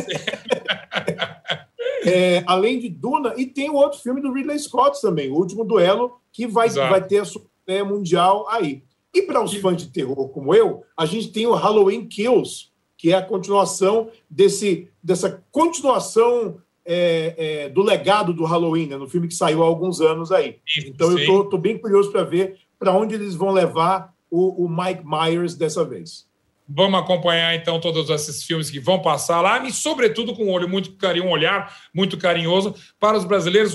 É, 2.02 2.42
além 2.46 2.78
de 2.78 2.88
Duna, 2.88 3.34
e 3.36 3.44
tem 3.44 3.68
o 3.68 3.74
outro 3.74 4.00
filme 4.00 4.22
do 4.22 4.32
Ridley 4.32 4.58
Scott 4.58 5.00
também, 5.02 5.30
O 5.30 5.34
Último 5.34 5.64
Duelo, 5.64 6.18
que 6.32 6.46
vai, 6.46 6.68
vai 6.70 7.04
ter 7.04 7.18
a 7.18 7.24
super 7.24 7.84
mundial 7.84 8.46
aí. 8.48 8.82
E 9.12 9.22
para 9.22 9.42
os 9.42 9.54
fãs 9.54 9.76
de 9.76 9.88
terror 9.88 10.28
como 10.30 10.54
eu, 10.54 10.82
a 10.96 11.04
gente 11.04 11.28
tem 11.28 11.46
o 11.46 11.54
Halloween 11.54 12.06
Kills, 12.06 12.70
que 12.96 13.12
é 13.12 13.16
a 13.16 13.22
continuação 13.22 14.08
desse, 14.28 14.88
dessa 15.02 15.42
continuação 15.50 16.60
é, 16.84 17.34
é, 17.36 17.68
do 17.68 17.82
legado 17.82 18.32
do 18.32 18.44
Halloween, 18.44 18.86
né, 18.86 18.96
no 18.96 19.08
filme 19.08 19.28
que 19.28 19.34
saiu 19.34 19.62
há 19.62 19.66
alguns 19.66 20.00
anos 20.00 20.32
aí. 20.32 20.58
Então 20.86 21.10
Sim. 21.10 21.24
eu 21.24 21.42
estou 21.42 21.58
bem 21.58 21.78
curioso 21.78 22.10
para 22.10 22.24
ver 22.24 22.58
para 22.78 22.92
onde 22.92 23.14
eles 23.14 23.34
vão 23.34 23.50
levar 23.50 24.14
o, 24.30 24.64
o 24.64 24.68
Mike 24.68 25.04
Myers 25.04 25.54
dessa 25.54 25.84
vez. 25.84 26.26
Vamos 26.72 27.00
acompanhar 27.00 27.52
então 27.56 27.80
todos 27.80 28.08
esses 28.10 28.44
filmes 28.44 28.70
que 28.70 28.78
vão 28.78 29.02
passar 29.02 29.40
lá 29.40 29.66
e, 29.66 29.72
sobretudo, 29.72 30.36
com 30.36 30.44
um 30.44 30.52
olho 30.52 30.68
muito 30.68 30.92
carinho, 30.92 31.26
um 31.26 31.30
olhar 31.30 31.74
muito 31.92 32.16
carinhoso 32.16 32.76
para 33.00 33.18
os 33.18 33.24
brasileiros. 33.24 33.74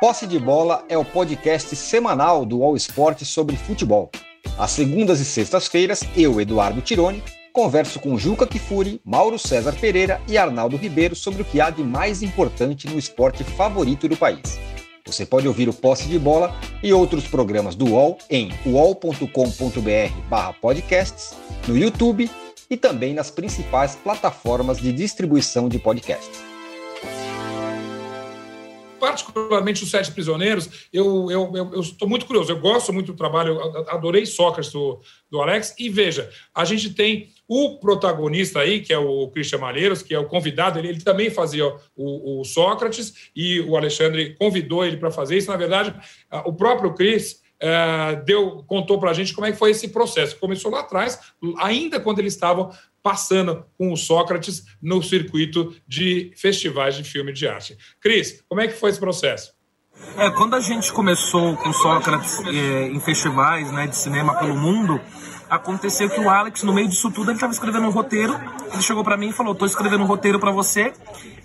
Posse 0.00 0.24
de 0.24 0.38
Bola 0.38 0.84
é 0.88 0.96
o 0.96 1.04
podcast 1.04 1.74
semanal 1.74 2.46
do 2.46 2.62
All 2.62 2.76
Sport 2.76 3.22
sobre 3.24 3.56
futebol. 3.56 4.10
Às 4.56 4.70
segundas 4.70 5.18
e 5.18 5.24
sextas-feiras, 5.24 6.02
eu, 6.16 6.40
Eduardo 6.40 6.80
Tironi, 6.80 7.22
converso 7.52 7.98
com 7.98 8.16
Juca 8.16 8.46
Kifuri, 8.46 9.00
Mauro 9.04 9.38
César 9.38 9.72
Pereira 9.72 10.20
e 10.28 10.38
Arnaldo 10.38 10.76
Ribeiro 10.76 11.16
sobre 11.16 11.42
o 11.42 11.44
que 11.44 11.60
há 11.60 11.70
de 11.70 11.82
mais 11.82 12.22
importante 12.22 12.88
no 12.88 12.98
esporte 12.98 13.42
favorito 13.42 14.08
do 14.08 14.16
país. 14.16 14.60
Você 15.04 15.26
pode 15.26 15.48
ouvir 15.48 15.68
o 15.68 15.74
Posse 15.74 16.08
de 16.08 16.18
Bola 16.18 16.54
e 16.82 16.90
outros 16.92 17.26
programas 17.26 17.74
do 17.74 17.86
UOL 17.86 18.18
em 18.30 18.52
uol.com.br/podcasts, 18.64 21.34
no 21.66 21.76
YouTube 21.76 22.30
e 22.70 22.76
também 22.76 23.12
nas 23.12 23.30
principais 23.30 23.96
plataformas 23.96 24.78
de 24.78 24.92
distribuição 24.92 25.68
de 25.68 25.78
podcasts 25.78 26.51
particularmente 29.02 29.82
os 29.82 29.90
Sete 29.90 30.12
Prisioneiros, 30.12 30.88
eu 30.92 31.26
estou 31.80 32.08
muito 32.08 32.24
curioso. 32.24 32.52
Eu 32.52 32.60
gosto 32.60 32.92
muito 32.92 33.10
do 33.10 33.18
trabalho, 33.18 33.60
adorei 33.88 34.24
Sócrates 34.24 34.70
do, 34.70 35.00
do 35.28 35.42
Alex. 35.42 35.74
E 35.76 35.88
veja, 35.88 36.30
a 36.54 36.64
gente 36.64 36.94
tem 36.94 37.32
o 37.48 37.80
protagonista 37.80 38.60
aí, 38.60 38.78
que 38.78 38.92
é 38.92 38.98
o 38.98 39.26
Christian 39.30 39.58
Malheiros, 39.58 40.02
que 40.02 40.14
é 40.14 40.18
o 40.20 40.28
convidado, 40.28 40.78
ele, 40.78 40.86
ele 40.86 41.00
também 41.00 41.30
fazia 41.30 41.66
o, 41.96 42.40
o, 42.40 42.44
Sócrates 42.44 43.28
e 43.34 43.58
o 43.62 43.76
Alexandre 43.76 44.36
convidou 44.36 44.84
ele 44.84 44.96
para 44.96 45.10
fazer 45.10 45.36
isso. 45.36 45.50
Na 45.50 45.56
verdade, 45.56 45.92
o 46.44 46.52
próprio 46.52 46.94
Chris 46.94 47.42
é, 47.58 48.22
deu, 48.24 48.62
contou 48.68 49.00
para 49.00 49.10
a 49.10 49.14
gente 49.14 49.34
como 49.34 49.48
é 49.48 49.50
que 49.50 49.58
foi 49.58 49.72
esse 49.72 49.88
processo. 49.88 50.38
Começou 50.38 50.70
lá 50.70 50.78
atrás, 50.78 51.18
ainda 51.58 51.98
quando 51.98 52.20
eles 52.20 52.34
estavam 52.34 52.70
passando 53.02 53.64
com 53.76 53.92
o 53.92 53.96
Sócrates 53.96 54.64
no 54.80 55.02
circuito 55.02 55.74
de 55.86 56.32
festivais 56.36 56.94
de 56.94 57.04
filme 57.04 57.32
de 57.32 57.46
arte. 57.48 57.76
Cris, 58.00 58.42
como 58.48 58.60
é 58.60 58.68
que 58.68 58.74
foi 58.74 58.90
esse 58.90 59.00
processo? 59.00 59.52
É, 60.16 60.30
quando 60.30 60.54
a 60.54 60.60
gente 60.60 60.92
começou 60.92 61.56
com 61.56 61.72
Sócrates 61.72 62.40
é, 62.46 62.88
em 62.88 63.00
festivais 63.00 63.70
né, 63.72 63.86
de 63.86 63.96
cinema 63.96 64.34
pelo 64.38 64.56
mundo, 64.56 65.00
aconteceu 65.48 66.08
que 66.08 66.20
o 66.20 66.30
Alex, 66.30 66.62
no 66.62 66.72
meio 66.72 66.88
disso 66.88 67.10
tudo, 67.10 67.30
ele 67.30 67.36
estava 67.36 67.52
escrevendo 67.52 67.86
um 67.86 67.90
roteiro. 67.90 68.38
Ele 68.72 68.82
chegou 68.82 69.04
para 69.04 69.16
mim 69.16 69.28
e 69.28 69.32
falou: 69.32 69.54
"Tô 69.54 69.66
escrevendo 69.66 70.02
um 70.02 70.06
roteiro 70.06 70.38
para 70.38 70.50
você". 70.50 70.92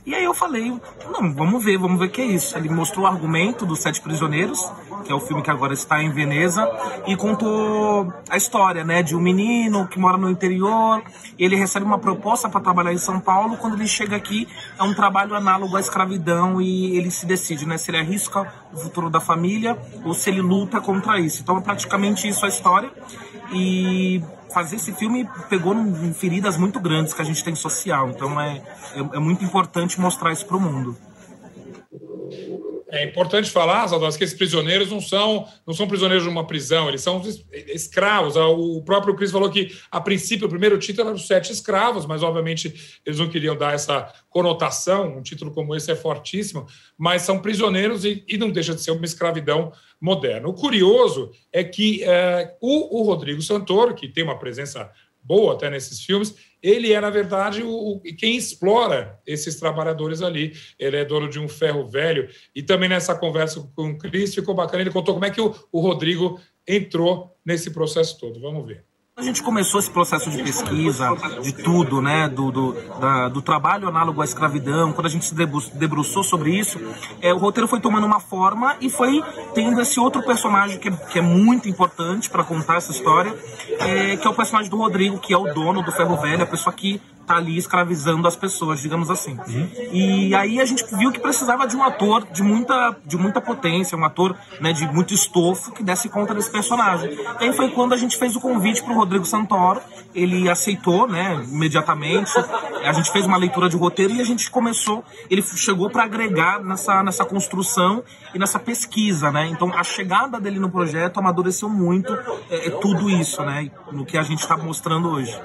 E 0.06 0.16
aí 0.16 0.24
eu 0.24 0.34
falei: 0.34 0.74
"Não, 1.12 1.34
vamos 1.34 1.64
ver, 1.64 1.78
vamos 1.78 2.00
ver 2.00 2.06
o 2.06 2.10
que 2.10 2.22
é 2.22 2.26
isso". 2.26 2.58
Ele 2.58 2.70
mostrou 2.70 3.06
o 3.06 3.08
argumento 3.08 3.66
dos 3.66 3.80
Sete 3.80 4.02
Prisioneiros, 4.02 4.60
que 5.08 5.12
é 5.14 5.16
o 5.16 5.20
filme 5.20 5.42
que 5.42 5.50
agora 5.50 5.74
está 5.74 6.04
em 6.04 6.12
Veneza, 6.12 6.70
e 7.08 7.16
contou 7.16 8.14
a 8.30 8.36
história, 8.36 8.84
né, 8.84 9.02
de 9.02 9.16
um 9.16 9.22
menino 9.22 9.88
que 9.88 9.98
mora 9.98 10.18
no 10.18 10.30
interior, 10.30 11.02
ele 11.40 11.56
recebe 11.56 11.86
uma 11.86 11.98
proposta 11.98 12.50
para 12.50 12.60
trabalhar 12.60 12.94
em 12.94 12.98
São 12.98 13.20
Paulo, 13.20 13.58
quando 13.58 13.76
ele 13.76 13.88
chega 13.88 14.16
aqui 14.16 14.48
é 14.78 14.84
um 14.84 14.94
trabalho 14.94 15.34
análogo 15.34 15.78
à 15.78 15.80
escravidão 15.80 16.62
e 16.62 16.98
ele 16.98 17.10
se 17.10 17.26
decide, 17.26 17.66
né, 17.66 17.78
se 17.78 17.90
ele 17.90 17.98
arrisca 17.98 18.52
o 18.74 18.78
futuro 18.78 19.10
da 19.10 19.20
família 19.20 19.78
ou 20.04 20.14
se 20.14 20.30
ele 20.30 20.42
luta 20.42 20.82
contra 20.82 21.20
isso. 21.20 21.42
Então 21.42 21.58
é 21.58 21.62
praticamente 21.62 22.28
isso 22.28 22.46
a 22.46 22.50
história. 22.50 22.92
E 23.52 24.22
fazer 24.54 24.76
esse 24.76 24.92
filme 24.92 25.28
pegou 25.50 25.74
em 25.74 26.14
feridas 26.14 26.58
muito 26.58 26.80
grandes 26.80 27.14
que 27.14 27.22
a 27.22 27.26
gente 27.26 27.44
tem 27.44 27.56
social. 27.56 28.10
Então 28.10 28.40
é, 28.40 28.62
é, 28.94 29.00
é 29.00 29.20
muito 29.20 29.44
importante 29.44 30.00
mostrar 30.00 30.32
isso 30.32 30.46
para 30.46 30.58
o 30.58 30.60
mundo. 30.60 30.98
É 32.90 33.04
importante 33.04 33.50
falar, 33.50 33.86
Zaldós, 33.88 34.16
que 34.16 34.24
esses 34.24 34.38
prisioneiros 34.38 34.90
não 34.90 35.02
são, 35.02 35.46
não 35.66 35.74
são 35.74 35.88
prisioneiros 35.88 36.24
de 36.24 36.30
uma 36.30 36.48
prisão, 36.48 36.88
eles 36.88 37.02
são 37.02 37.22
escravos. 37.52 38.38
Ah, 38.38 38.48
o 38.48 38.82
próprio 38.82 39.14
Cris 39.14 39.30
falou 39.30 39.50
que, 39.50 39.76
a 39.92 40.00
princípio, 40.00 40.48
o 40.48 40.50
primeiro 40.50 40.78
título 40.78 41.10
era 41.10 41.16
os 41.16 41.28
sete 41.28 41.52
escravos, 41.52 42.06
mas, 42.06 42.24
obviamente, 42.24 43.00
eles 43.06 43.20
não 43.20 43.28
queriam 43.28 43.58
dar 43.58 43.74
essa 43.74 44.14
conotação. 44.30 45.18
Um 45.18 45.22
título 45.22 45.52
como 45.52 45.76
esse 45.76 45.92
é 45.92 45.96
fortíssimo, 45.96 46.66
mas 46.98 47.24
são 47.24 47.40
prisioneiros 47.40 48.06
e, 48.06 48.24
e 48.26 48.38
não 48.38 48.50
deixa 48.50 48.74
de 48.74 48.82
ser 48.82 48.92
uma 48.92 49.06
escravidão 49.06 49.74
moderna. 50.00 50.48
O 50.48 50.54
curioso 50.54 51.32
é 51.52 51.66
que 51.66 52.04
é, 52.06 52.56
o, 52.62 53.02
o 53.02 53.04
Rodrigo 53.04 53.42
Santoro, 53.42 53.96
que 53.96 54.08
tem 54.08 54.24
uma 54.24 54.40
presença 54.40 54.90
boa 55.28 55.54
até 55.54 55.70
nesses 55.70 56.00
filmes, 56.02 56.36
ele 56.64 56.92
é, 56.92 57.00
na 57.00 57.10
verdade, 57.10 57.62
o, 57.64 58.02
quem 58.18 58.36
explora 58.36 59.20
esses 59.28 59.56
trabalhadores 59.56 60.22
ali. 60.22 60.54
Ele 60.80 60.98
é 60.98 61.06
dono 61.06 61.30
de 61.30 61.40
um 61.40 61.48
ferro 61.48 61.86
velho. 61.86 62.28
E 62.56 62.64
também 62.64 62.90
nessa 62.90 63.14
conversa 63.16 63.62
com 63.76 63.92
o 63.92 63.98
Cris 63.98 64.34
ficou 64.34 64.56
bacana. 64.56 64.82
Ele 64.82 64.90
contou 64.90 65.14
como 65.14 65.26
é 65.26 65.30
que 65.30 65.42
o, 65.42 65.54
o 65.72 65.80
Rodrigo 65.80 66.40
entrou 66.68 67.36
nesse 67.46 67.72
processo 67.72 68.20
todo. 68.20 68.40
Vamos 68.40 68.66
ver. 68.66 68.84
A 69.18 69.24
gente 69.24 69.42
começou 69.42 69.80
esse 69.80 69.90
processo 69.90 70.30
de 70.30 70.44
pesquisa, 70.44 71.10
de 71.42 71.52
tudo, 71.52 72.04
né, 72.04 72.30
do, 72.30 72.52
do, 72.52 72.74
da, 73.00 73.28
do 73.28 73.42
trabalho 73.42 73.88
análogo 73.88 74.22
à 74.22 74.24
escravidão, 74.24 74.94
quando 74.94 75.08
a 75.08 75.10
gente 75.10 75.26
se 75.26 75.34
debruçou 75.34 76.24
sobre 76.24 76.52
isso, 76.52 76.80
é, 77.20 77.34
o 77.34 77.38
roteiro 77.38 77.68
foi 77.68 77.80
tomando 77.80 78.06
uma 78.06 78.20
forma 78.20 78.76
e 78.80 78.92
foi 78.92 79.24
tendo 79.56 79.82
esse 79.82 80.00
outro 80.00 80.22
personagem 80.22 80.78
que 80.78 80.90
é, 80.90 80.92
que 80.92 81.18
é 81.18 81.22
muito 81.24 81.68
importante 81.68 82.30
para 82.30 82.44
contar 82.44 82.78
essa 82.78 82.92
história, 82.92 83.36
é, 83.80 84.18
que 84.18 84.28
é 84.28 84.30
o 84.30 84.36
personagem 84.36 84.70
do 84.70 84.78
Rodrigo, 84.78 85.18
que 85.18 85.34
é 85.34 85.38
o 85.38 85.52
dono 85.52 85.82
do 85.82 85.92
ferro 85.92 86.16
velho, 86.18 86.44
a 86.44 86.46
pessoa 86.46 86.72
que 86.72 87.02
tá 87.28 87.36
ali 87.36 87.58
escravizando 87.58 88.26
as 88.26 88.36
pessoas, 88.36 88.80
digamos 88.80 89.12
assim. 89.12 89.38
Uhum. 89.48 89.70
E 89.92 90.34
aí 90.34 90.62
a 90.62 90.66
gente 90.66 90.84
viu 90.96 91.12
que 91.12 91.20
precisava 91.20 91.68
de 91.68 91.76
um 91.76 91.84
ator 91.84 92.26
de 92.32 92.42
muita, 92.42 92.96
de 93.06 93.18
muita 93.18 93.42
potência, 93.42 93.98
um 93.98 94.06
ator 94.06 94.36
né, 94.62 94.72
de 94.72 94.88
muito 94.88 95.14
estofo 95.14 95.74
que 95.74 95.84
desse 95.84 96.08
conta 96.08 96.34
desse 96.34 96.50
personagem. 96.50 97.12
E 97.42 97.44
aí 97.44 97.54
foi 97.54 97.70
quando 97.72 97.94
a 97.94 97.98
gente 97.98 98.18
fez 98.18 98.36
o 98.36 98.40
convite 98.40 98.82
para 98.82 98.94
o 98.94 98.96
Rodrigo 98.96 99.26
Santoro, 99.26 99.82
ele 100.16 100.50
aceitou, 100.50 101.08
né, 101.08 101.46
imediatamente. 101.52 102.32
A 102.84 102.94
gente 102.94 103.12
fez 103.12 103.26
uma 103.26 103.38
leitura 103.38 103.68
de 103.68 103.76
roteiro 103.76 104.14
e 104.14 104.22
a 104.22 104.26
gente 104.26 104.50
começou, 104.50 105.04
ele 105.30 105.42
chegou 105.42 105.90
para 105.90 106.04
agregar 106.04 106.64
nessa, 106.64 107.04
nessa 107.04 107.26
construção 107.26 108.04
e 108.34 108.40
nessa 108.40 108.58
pesquisa, 108.58 109.32
né? 109.32 109.48
Então 109.48 109.72
a 109.74 109.84
chegada 109.84 110.40
dele 110.40 110.60
no 110.60 110.70
projeto 110.70 111.18
amadureceu 111.18 111.68
muito 111.68 112.14
é, 112.50 112.68
é 112.68 112.70
tudo 112.70 113.10
isso, 113.10 113.44
né, 113.44 113.70
no 113.92 114.06
que 114.06 114.18
a 114.18 114.24
gente 114.24 114.40
está 114.40 114.56
mostrando 114.56 115.10
hoje 115.10 115.38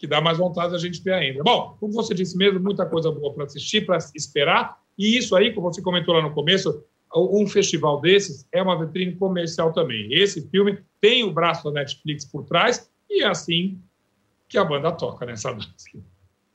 que 0.00 0.06
dá 0.06 0.18
mais 0.18 0.38
vontade 0.38 0.74
a 0.74 0.78
gente 0.78 1.02
ter 1.02 1.12
ainda. 1.12 1.42
Bom, 1.42 1.76
como 1.78 1.92
você 1.92 2.14
disse 2.14 2.34
mesmo, 2.34 2.58
muita 2.58 2.86
coisa 2.86 3.12
boa 3.12 3.34
para 3.34 3.44
assistir, 3.44 3.84
para 3.84 3.98
esperar, 4.14 4.78
e 4.98 5.18
isso 5.18 5.36
aí, 5.36 5.52
como 5.52 5.70
você 5.70 5.82
comentou 5.82 6.14
lá 6.14 6.22
no 6.22 6.32
começo, 6.32 6.82
um 7.14 7.46
festival 7.46 8.00
desses 8.00 8.46
é 8.50 8.62
uma 8.62 8.78
vitrine 8.82 9.14
comercial 9.14 9.74
também. 9.74 10.10
Esse 10.10 10.48
filme 10.48 10.78
tem 11.02 11.22
o 11.22 11.32
braço 11.32 11.64
da 11.64 11.80
Netflix 11.80 12.24
por 12.24 12.44
trás 12.44 12.90
e 13.10 13.22
é 13.22 13.26
assim 13.26 13.78
que 14.48 14.56
a 14.56 14.64
banda 14.64 14.90
toca 14.90 15.26
nessa 15.26 15.52
né, 15.52 15.60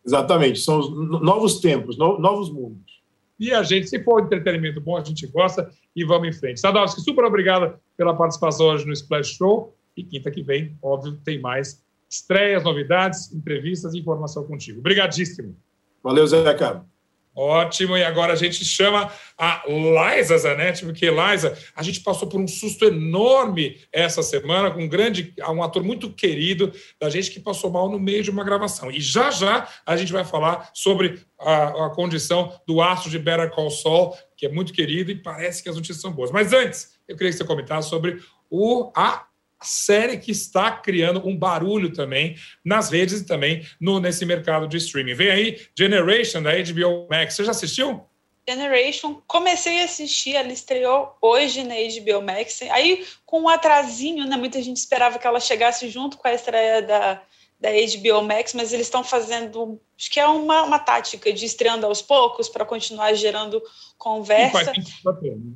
Exatamente, 0.04 0.60
são 0.60 0.80
os 0.80 0.90
novos 1.22 1.60
tempos, 1.60 1.98
novos 1.98 2.52
mundos. 2.52 3.04
E 3.40 3.52
a 3.54 3.62
gente, 3.62 3.88
se 3.88 4.04
for 4.04 4.24
entretenimento 4.24 4.82
bom, 4.82 4.98
a 4.98 5.04
gente 5.04 5.28
gosta 5.28 5.70
e 5.96 6.04
vamos 6.04 6.30
em 6.30 6.34
frente. 6.34 6.60
Sadowski, 6.60 7.02
super 7.02 7.26
obrigado 7.26 7.78
pela 7.96 8.16
participação 8.16 8.68
hoje 8.68 8.86
no 8.88 8.94
Splash 8.94 9.36
Show. 9.36 9.76
E 9.96 10.04
quinta 10.04 10.32
que 10.32 10.42
vem, 10.42 10.78
óbvio, 10.82 11.20
tem 11.24 11.40
mais 11.40 11.85
estreias, 12.16 12.64
novidades, 12.64 13.32
entrevistas 13.32 13.94
e 13.94 14.00
informação 14.00 14.44
contigo. 14.44 14.80
Obrigadíssimo. 14.80 15.56
Valeu, 16.04 16.26
Zé 16.28 16.54
Cabo. 16.54 16.86
Ótimo, 17.38 17.98
e 17.98 18.04
agora 18.04 18.32
a 18.32 18.36
gente 18.38 18.64
chama 18.64 19.12
a 19.38 19.62
Liza 19.68 20.38
Zanetti, 20.38 20.86
porque 20.86 21.12
Liza, 21.12 21.58
a 21.76 21.84
gente 21.84 22.00
passou 22.00 22.30
por 22.30 22.40
um 22.40 22.48
susto 22.48 22.86
enorme 22.86 23.78
essa 23.92 24.24
semana 24.24 24.72
com 24.72 24.84
um 24.84 24.88
grande, 24.88 25.34
um 25.50 25.62
ator 25.62 25.84
muito 25.84 26.10
querido 26.14 26.72
da 26.98 27.10
gente 27.10 27.30
que 27.30 27.42
passou 27.42 27.70
mal 27.70 27.90
no 27.90 28.00
meio 28.00 28.24
de 28.24 28.32
uma 28.32 28.46
gravação. 28.46 28.90
E 28.90 29.02
já 29.02 29.32
já 29.32 29.68
a 29.86 29.98
gente 29.98 30.14
vai 30.14 30.24
falar 30.24 30.70
sobre 30.74 31.20
a, 31.38 31.88
a 31.88 31.90
condição 31.90 32.58
do 32.66 32.82
astro 32.82 33.12
de 33.12 33.20
Better 33.20 33.52
Call 33.52 33.70
Saul, 33.70 34.16
que 34.38 34.46
é 34.46 34.50
muito 34.50 34.72
querido 34.72 35.12
e 35.12 35.16
parece 35.16 35.62
que 35.62 35.68
as 35.68 35.76
notícias 35.76 36.00
são 36.00 36.14
boas. 36.14 36.32
Mas 36.32 36.54
antes, 36.54 36.94
eu 37.06 37.18
queria 37.18 37.34
que 37.34 37.38
você 37.38 37.44
comentasse 37.44 37.90
sobre 37.90 38.18
o, 38.50 38.94
a 38.96 39.28
série 39.66 40.18
que 40.18 40.32
está 40.32 40.72
criando 40.72 41.28
um 41.28 41.36
barulho 41.36 41.92
também 41.92 42.36
nas 42.64 42.90
redes 42.90 43.22
e 43.22 43.26
também 43.26 43.66
no, 43.80 44.00
nesse 44.00 44.26
mercado 44.26 44.68
de 44.68 44.78
streaming. 44.78 45.14
Vem 45.14 45.30
aí 45.30 45.62
Generation 45.78 46.42
da 46.42 46.52
HBO 46.52 47.08
Max. 47.10 47.36
Você 47.36 47.44
já 47.44 47.52
assistiu? 47.52 48.06
Generation, 48.48 49.22
comecei 49.26 49.82
a 49.82 49.86
assistir, 49.86 50.36
ela 50.36 50.52
estreou 50.52 51.18
hoje 51.20 51.64
na 51.64 51.74
HBO 51.74 52.22
Max. 52.22 52.62
Aí, 52.70 53.04
com 53.26 53.42
um 53.42 53.50
atrasinho, 53.50 54.26
né? 54.28 54.38
Muita 54.38 54.62
gente 54.62 54.78
esperava 54.78 55.18
que 55.18 55.26
ela 55.26 55.40
chegasse 55.40 55.90
junto 55.90 56.18
com 56.18 56.28
a 56.28 56.34
estreia 56.34 56.84
da, 56.84 57.22
da 57.60 57.70
HBO 57.72 58.22
Max, 58.22 58.54
mas 58.54 58.72
eles 58.72 58.86
estão 58.86 59.04
fazendo, 59.04 59.82
acho 59.98 60.12
que 60.12 60.20
é 60.20 60.28
uma, 60.28 60.62
uma 60.62 60.78
tática 60.78 61.34
de 61.34 61.44
estreando 61.44 61.88
aos 61.88 62.04
poucos 62.04 62.48
para 62.48 62.64
continuar 62.64 63.14
gerando 63.16 63.62
conversa. 63.98 64.72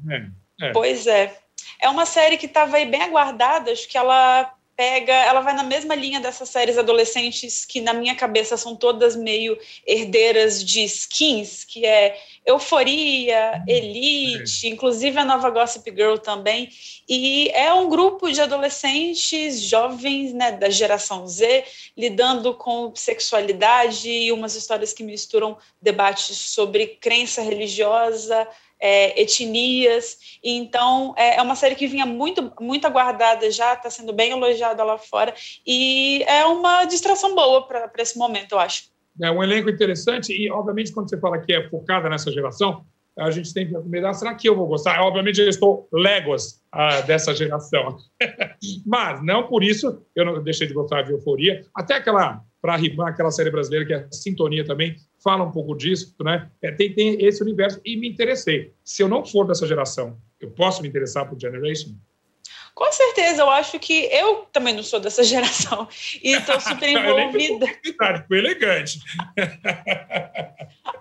É, 0.09 0.67
é. 0.67 0.71
Pois 0.71 1.05
é. 1.05 1.37
É 1.79 1.89
uma 1.89 2.05
série 2.05 2.37
que 2.37 2.45
estava 2.45 2.77
aí 2.77 2.85
bem 2.85 3.01
aguardada, 3.01 3.71
acho 3.71 3.87
que 3.87 3.97
ela 3.97 4.53
pega, 4.79 5.11
ela 5.11 5.41
vai 5.41 5.53
na 5.53 5.63
mesma 5.63 5.93
linha 5.93 6.21
dessas 6.21 6.47
séries 6.47 6.77
adolescentes 6.77 7.65
que 7.65 7.81
na 7.81 7.93
minha 7.93 8.15
cabeça 8.15 8.55
são 8.55 8.77
todas 8.77 9.13
meio 9.13 9.59
herdeiras 9.85 10.63
de 10.63 10.85
skins, 10.85 11.65
que 11.65 11.85
é 11.85 12.17
Euforia, 12.45 13.61
Elite, 13.67 14.67
é. 14.67 14.69
inclusive 14.69 15.19
a 15.19 15.25
nova 15.25 15.49
Gossip 15.49 15.91
Girl 15.91 16.15
também. 16.15 16.69
E 17.09 17.49
é 17.49 17.73
um 17.73 17.89
grupo 17.89 18.31
de 18.31 18.39
adolescentes 18.39 19.59
jovens, 19.59 20.31
né, 20.31 20.53
da 20.53 20.69
geração 20.69 21.27
Z, 21.27 21.65
lidando 21.97 22.53
com 22.53 22.95
sexualidade 22.95 24.09
e 24.09 24.31
umas 24.31 24.55
histórias 24.55 24.93
que 24.93 25.03
misturam 25.03 25.57
debates 25.81 26.37
sobre 26.37 26.87
crença 26.87 27.41
religiosa, 27.41 28.47
é, 28.79 29.21
etnias. 29.21 30.39
Então, 30.43 31.13
é, 31.17 31.37
é, 31.37 31.41
uma 31.41 31.55
série 31.55 31.75
que 31.75 31.87
vinha 31.87 32.05
muito, 32.05 32.51
muito 32.59 32.87
aguardada 32.87 33.49
já, 33.51 33.73
está 33.73 33.89
sendo 33.89 34.13
bem 34.13 34.31
elogiada 34.31 34.83
lá 34.83 34.97
fora, 34.97 35.33
e 35.65 36.23
é 36.23 36.45
uma 36.45 36.85
distração 36.85 37.35
boa 37.35 37.67
para 37.67 37.91
esse 37.97 38.17
momento, 38.17 38.53
eu 38.53 38.59
acho. 38.59 38.89
É 39.21 39.29
um 39.29 39.43
elenco 39.43 39.69
interessante, 39.69 40.31
e, 40.31 40.49
obviamente, 40.49 40.93
quando 40.93 41.09
você 41.09 41.19
fala 41.19 41.39
que 41.39 41.51
é 41.51 41.69
focada 41.69 42.09
nessa 42.09 42.31
geração, 42.31 42.85
a 43.19 43.31
gente 43.31 43.53
tem 43.53 43.67
que 43.67 43.73
começar, 43.73 44.13
será 44.13 44.35
que 44.35 44.47
eu 44.47 44.55
vou 44.55 44.67
gostar? 44.67 45.01
Obviamente, 45.01 45.41
eu 45.41 45.49
estou 45.49 45.87
Legos 45.91 46.61
ah, 46.71 47.01
dessa 47.01 47.35
geração. 47.35 47.97
Mas, 48.85 49.23
não 49.23 49.47
por 49.47 49.63
isso, 49.63 50.01
eu 50.15 50.25
não 50.25 50.41
deixei 50.41 50.67
de 50.67 50.73
gostar 50.73 51.03
de 51.03 51.11
Euforia. 51.11 51.65
Até 51.73 51.95
aquela 51.95 52.43
para 52.61 52.75
rimar 52.75 53.07
aquela 53.07 53.31
série 53.31 53.49
brasileira 53.49 53.85
que 53.85 53.93
é 53.93 54.07
Sintonia 54.11 54.65
também, 54.65 54.95
fala 55.23 55.43
um 55.43 55.51
pouco 55.51 55.75
disso, 55.75 56.13
né? 56.21 56.49
É, 56.61 56.71
tem, 56.71 56.93
tem 56.93 57.23
esse 57.23 57.41
universo 57.41 57.79
e 57.85 57.95
me 57.95 58.09
interessei. 58.09 58.73
Se 58.83 59.01
eu 59.01 59.07
não 59.07 59.25
for 59.25 59.45
dessa 59.47 59.65
geração, 59.65 60.17
eu 60.39 60.51
posso 60.51 60.81
me 60.81 60.87
interessar 60.87 61.27
por 61.27 61.39
Generation? 61.39 61.95
Com 62.79 62.93
certeza, 62.93 63.41
eu 63.41 63.49
acho 63.49 63.77
que 63.77 64.05
eu 64.05 64.47
também 64.53 64.73
não 64.73 64.83
sou 64.83 65.01
dessa 65.01 65.21
geração 65.25 65.85
e 66.23 66.31
estou 66.31 66.57
super 66.61 66.87
envolvida. 66.87 67.67
Ficou 67.83 68.37
elegante. 68.37 68.99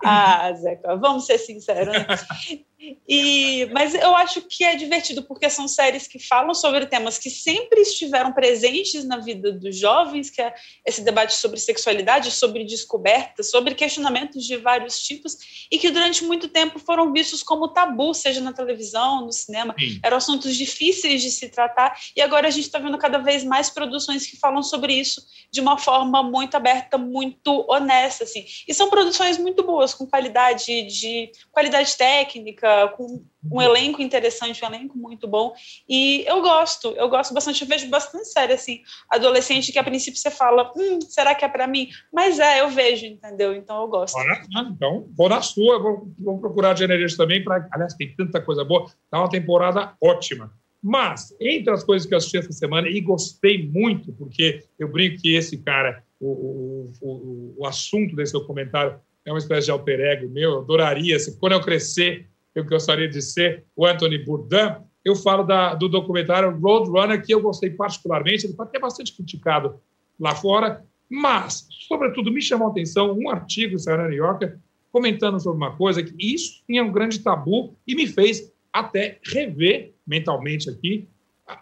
ah, 0.04 0.52
Zeca, 0.54 0.96
vamos 0.96 1.24
ser 1.26 1.38
sinceros. 1.38 1.94
Né? 1.94 2.06
E, 3.08 3.66
mas 3.72 3.92
eu 3.92 4.14
acho 4.14 4.40
que 4.42 4.62
é 4.62 4.76
divertido 4.76 5.24
porque 5.24 5.50
são 5.50 5.66
séries 5.66 6.06
que 6.06 6.18
falam 6.18 6.54
sobre 6.54 6.86
temas 6.86 7.18
que 7.18 7.28
sempre 7.28 7.80
estiveram 7.80 8.32
presentes 8.32 9.04
na 9.04 9.16
vida 9.16 9.50
dos 9.50 9.76
jovens, 9.76 10.30
que 10.30 10.40
é 10.40 10.54
esse 10.86 11.02
debate 11.02 11.34
sobre 11.34 11.58
sexualidade, 11.58 12.30
sobre 12.30 12.64
descoberta, 12.64 13.42
sobre 13.42 13.74
questionamentos 13.74 14.44
de 14.44 14.56
vários 14.56 15.00
tipos, 15.02 15.66
e 15.72 15.76
que 15.76 15.90
durante 15.90 16.22
muito 16.24 16.48
tempo 16.48 16.78
foram 16.78 17.12
vistos 17.12 17.42
como 17.42 17.66
tabu, 17.68 18.14
seja 18.14 18.40
na 18.40 18.52
televisão, 18.52 19.26
no 19.26 19.32
cinema. 19.32 19.74
Sim. 19.76 19.98
Eram 20.00 20.16
assuntos 20.16 20.54
difíceis 20.54 21.20
de 21.20 21.32
se 21.32 21.48
tratar, 21.48 21.98
e 22.14 22.22
agora 22.22 22.46
a 22.46 22.50
gente 22.50 22.66
está 22.66 22.78
vendo 22.78 22.96
cada 22.96 23.18
vez 23.18 23.42
mais 23.42 23.70
produções 23.70 24.24
que 24.24 24.36
falam 24.36 24.62
sobre 24.62 24.94
isso 24.94 25.26
de 25.50 25.60
uma 25.60 25.78
forma 25.78 26.22
muito 26.22 26.56
aberta, 26.56 26.96
muito 26.96 27.66
honesta. 27.68 28.22
Assim. 28.22 28.44
E 28.68 28.72
são 28.72 28.88
produções 28.88 29.36
muito 29.36 29.64
boas, 29.64 29.94
com 29.94 30.06
qualidade 30.06 30.82
de 30.82 31.32
qualidade 31.50 31.96
técnica 31.96 32.67
com 32.96 33.24
um 33.50 33.62
elenco 33.62 34.02
interessante, 34.02 34.62
um 34.64 34.68
elenco 34.68 34.98
muito 34.98 35.26
bom. 35.26 35.54
E 35.88 36.24
eu 36.26 36.42
gosto, 36.42 36.88
eu 36.96 37.08
gosto 37.08 37.32
bastante, 37.32 37.62
eu 37.62 37.68
vejo 37.68 37.88
bastante 37.88 38.28
série, 38.28 38.52
assim, 38.52 38.80
adolescente 39.10 39.72
que 39.72 39.78
a 39.78 39.84
princípio 39.84 40.18
você 40.18 40.30
fala, 40.30 40.72
hum, 40.76 40.98
será 41.00 41.34
que 41.34 41.44
é 41.44 41.48
para 41.48 41.66
mim? 41.66 41.88
Mas 42.12 42.38
é, 42.38 42.60
eu 42.60 42.68
vejo, 42.68 43.06
entendeu? 43.06 43.54
Então 43.54 43.82
eu 43.82 43.88
gosto. 43.88 44.16
Olha, 44.16 44.42
então, 44.70 45.08
vou 45.16 45.28
na 45.28 45.40
sua, 45.40 45.78
vou, 45.78 46.08
vou 46.18 46.38
procurar 46.38 46.76
Generation 46.76 47.16
também, 47.16 47.42
para 47.42 47.66
aliás, 47.72 47.94
tem 47.94 48.14
tanta 48.14 48.40
coisa 48.40 48.64
boa, 48.64 48.90
tá 49.10 49.20
uma 49.20 49.30
temporada 49.30 49.94
ótima. 50.02 50.52
Mas, 50.82 51.34
entre 51.40 51.72
as 51.72 51.82
coisas 51.82 52.06
que 52.06 52.14
eu 52.14 52.18
assisti 52.18 52.38
essa 52.38 52.52
semana, 52.52 52.88
e 52.88 53.00
gostei 53.00 53.68
muito, 53.68 54.12
porque 54.12 54.64
eu 54.78 54.88
brinco 54.88 55.20
que 55.20 55.34
esse 55.34 55.58
cara, 55.58 56.04
o, 56.20 56.28
o, 56.28 56.92
o, 57.02 57.54
o 57.58 57.66
assunto 57.66 58.14
desse 58.14 58.32
documentário 58.32 59.00
é 59.24 59.32
uma 59.32 59.38
espécie 59.38 59.66
de 59.66 59.70
alter 59.70 60.00
ego 60.00 60.28
meu, 60.28 60.52
eu 60.52 60.58
adoraria, 60.60 61.18
se 61.18 61.38
quando 61.38 61.52
eu 61.52 61.60
crescer, 61.60 62.28
eu 62.58 62.64
gostaria 62.64 63.08
de 63.08 63.20
ser 63.22 63.64
o 63.76 63.86
Anthony 63.86 64.24
Bourdain, 64.24 64.76
eu 65.04 65.14
falo 65.14 65.42
da, 65.42 65.74
do 65.74 65.88
documentário 65.88 66.58
Roadrunner, 66.58 67.24
que 67.24 67.32
eu 67.32 67.40
gostei 67.40 67.70
particularmente, 67.70 68.44
ele 68.44 68.52
está 68.52 68.64
até 68.64 68.78
bastante 68.78 69.14
criticado 69.14 69.80
lá 70.18 70.34
fora, 70.34 70.84
mas, 71.08 71.66
sobretudo, 71.88 72.30
me 72.30 72.42
chamou 72.42 72.68
a 72.68 72.70
atenção 72.70 73.16
um 73.16 73.30
artigo 73.30 73.76
do 73.76 73.96
New 73.96 74.12
Yorker 74.12 74.58
comentando 74.92 75.40
sobre 75.40 75.56
uma 75.56 75.76
coisa 75.76 76.02
que 76.02 76.14
isso 76.18 76.62
tinha 76.66 76.82
um 76.82 76.92
grande 76.92 77.20
tabu 77.20 77.76
e 77.86 77.94
me 77.94 78.06
fez 78.06 78.52
até 78.72 79.18
rever 79.24 79.94
mentalmente 80.06 80.68
aqui 80.68 81.08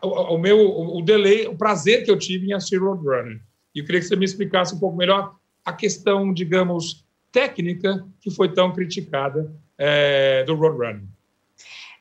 o, 0.02 0.35
o 0.35 0.38
meu 0.38 0.59
o 0.59 1.00
delay, 1.02 1.46
o 1.46 1.56
prazer 1.56 2.04
que 2.04 2.11
eu 2.11 2.18
tive 2.18 2.48
em 2.48 2.52
assistir 2.52 2.78
Roadrunner. 2.78 3.40
E 3.74 3.80
eu 3.80 3.85
queria 3.85 4.00
que 4.00 4.06
você 4.06 4.16
me 4.16 4.24
explicasse 4.24 4.74
um 4.74 4.78
pouco 4.78 4.96
melhor 4.96 5.37
a 5.64 5.72
questão, 5.72 6.32
digamos, 6.32 7.05
técnica 7.37 8.03
que 8.18 8.31
foi 8.31 8.51
tão 8.55 8.72
criticada 8.72 9.55
é, 9.77 10.42
do 10.44 10.55
Roadrunner. 10.55 11.05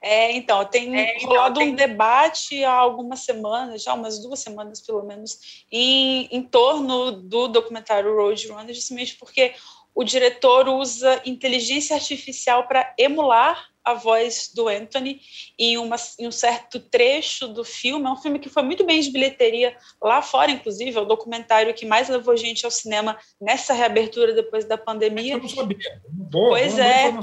É, 0.02 0.32
então, 0.32 0.64
tem 0.64 0.96
é, 0.96 1.18
então, 1.18 1.28
rolado 1.28 1.60
tem... 1.60 1.74
um 1.74 1.76
debate 1.76 2.64
há 2.64 2.72
algumas 2.72 3.22
semanas, 3.22 3.84
já 3.84 3.94
umas 3.94 4.22
duas 4.22 4.40
semanas 4.40 4.80
pelo 4.80 5.04
menos, 5.04 5.66
em, 5.70 6.30
em 6.32 6.42
torno 6.42 7.12
do 7.12 7.50
documentário 7.50 8.16
Roadrunner, 8.16 8.74
justamente 8.74 9.18
porque 9.18 9.54
o 9.94 10.06
diretor 10.06 10.70
usa 10.70 11.22
inteligência 11.26 11.96
artificial 11.98 12.66
para 12.66 12.94
emular 12.98 13.68
a 13.86 13.94
voz 13.94 14.50
do 14.54 14.68
Anthony 14.68 15.22
em, 15.58 15.78
uma, 15.78 15.96
em, 16.20 16.28
um 16.28 16.32
certo 16.32 16.80
trecho 16.80 17.48
do 17.48 17.64
filme. 17.64 18.06
É 18.06 18.10
um 18.10 18.18
filme 18.18 18.40
que 18.40 18.50
foi 18.50 18.64
muito 18.64 18.84
bem 18.84 19.00
de 19.00 19.12
bilheteria 19.12 19.78
lá 20.02 20.22
fora, 20.22 20.52
inclusive, 20.52 20.98
é 20.98 21.02
o 21.02 21.06
documentário 21.06 21.74
que 21.74 21.86
mais 21.86 22.10
levou 22.10 22.36
gente 22.36 22.66
ao 22.66 22.72
cinema 22.72 23.18
nessa 23.40 23.74
reabertura 23.74 24.34
depois 24.34 24.66
da 24.66 24.78
pandemia. 24.78 25.36
Eu 25.36 25.42
não 25.42 25.50
sabia. 25.50 26.02
Boa, 26.10 26.50
pois 26.50 26.74
boa, 26.74 26.86
é. 26.86 27.12
Boa 27.12 27.22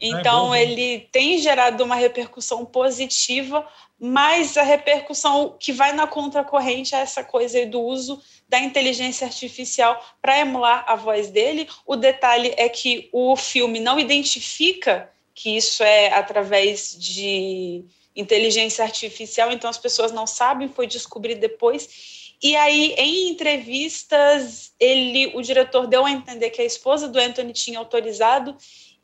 então, 0.00 0.54
é, 0.54 0.62
ele 0.62 1.08
tem 1.10 1.38
gerado 1.38 1.82
uma 1.82 1.96
repercussão 1.96 2.64
positiva, 2.64 3.66
mas 3.98 4.56
a 4.56 4.62
repercussão 4.62 5.56
que 5.58 5.72
vai 5.72 5.92
na 5.92 6.06
contracorrente 6.06 6.94
é 6.94 7.00
essa 7.00 7.24
coisa 7.24 7.66
do 7.66 7.80
uso 7.80 8.22
da 8.48 8.60
inteligência 8.60 9.26
artificial 9.26 10.00
para 10.22 10.38
emular 10.38 10.84
a 10.86 10.94
voz 10.94 11.30
dele. 11.30 11.68
O 11.84 11.96
detalhe 11.96 12.54
é 12.56 12.68
que 12.68 13.08
o 13.12 13.34
filme 13.34 13.80
não 13.80 13.98
identifica 13.98 15.10
que 15.38 15.56
isso 15.56 15.84
é 15.84 16.12
através 16.12 16.96
de 16.98 17.84
inteligência 18.16 18.82
artificial, 18.82 19.52
então 19.52 19.70
as 19.70 19.78
pessoas 19.78 20.10
não 20.10 20.26
sabem, 20.26 20.68
foi 20.68 20.84
descobrir 20.84 21.36
depois. 21.36 22.34
E 22.42 22.56
aí, 22.56 22.92
em 22.98 23.28
entrevistas, 23.28 24.72
ele, 24.80 25.30
o 25.36 25.40
diretor 25.40 25.86
deu 25.86 26.04
a 26.04 26.10
entender 26.10 26.50
que 26.50 26.60
a 26.60 26.64
esposa 26.64 27.06
do 27.06 27.20
Anthony 27.20 27.52
tinha 27.52 27.78
autorizado 27.78 28.56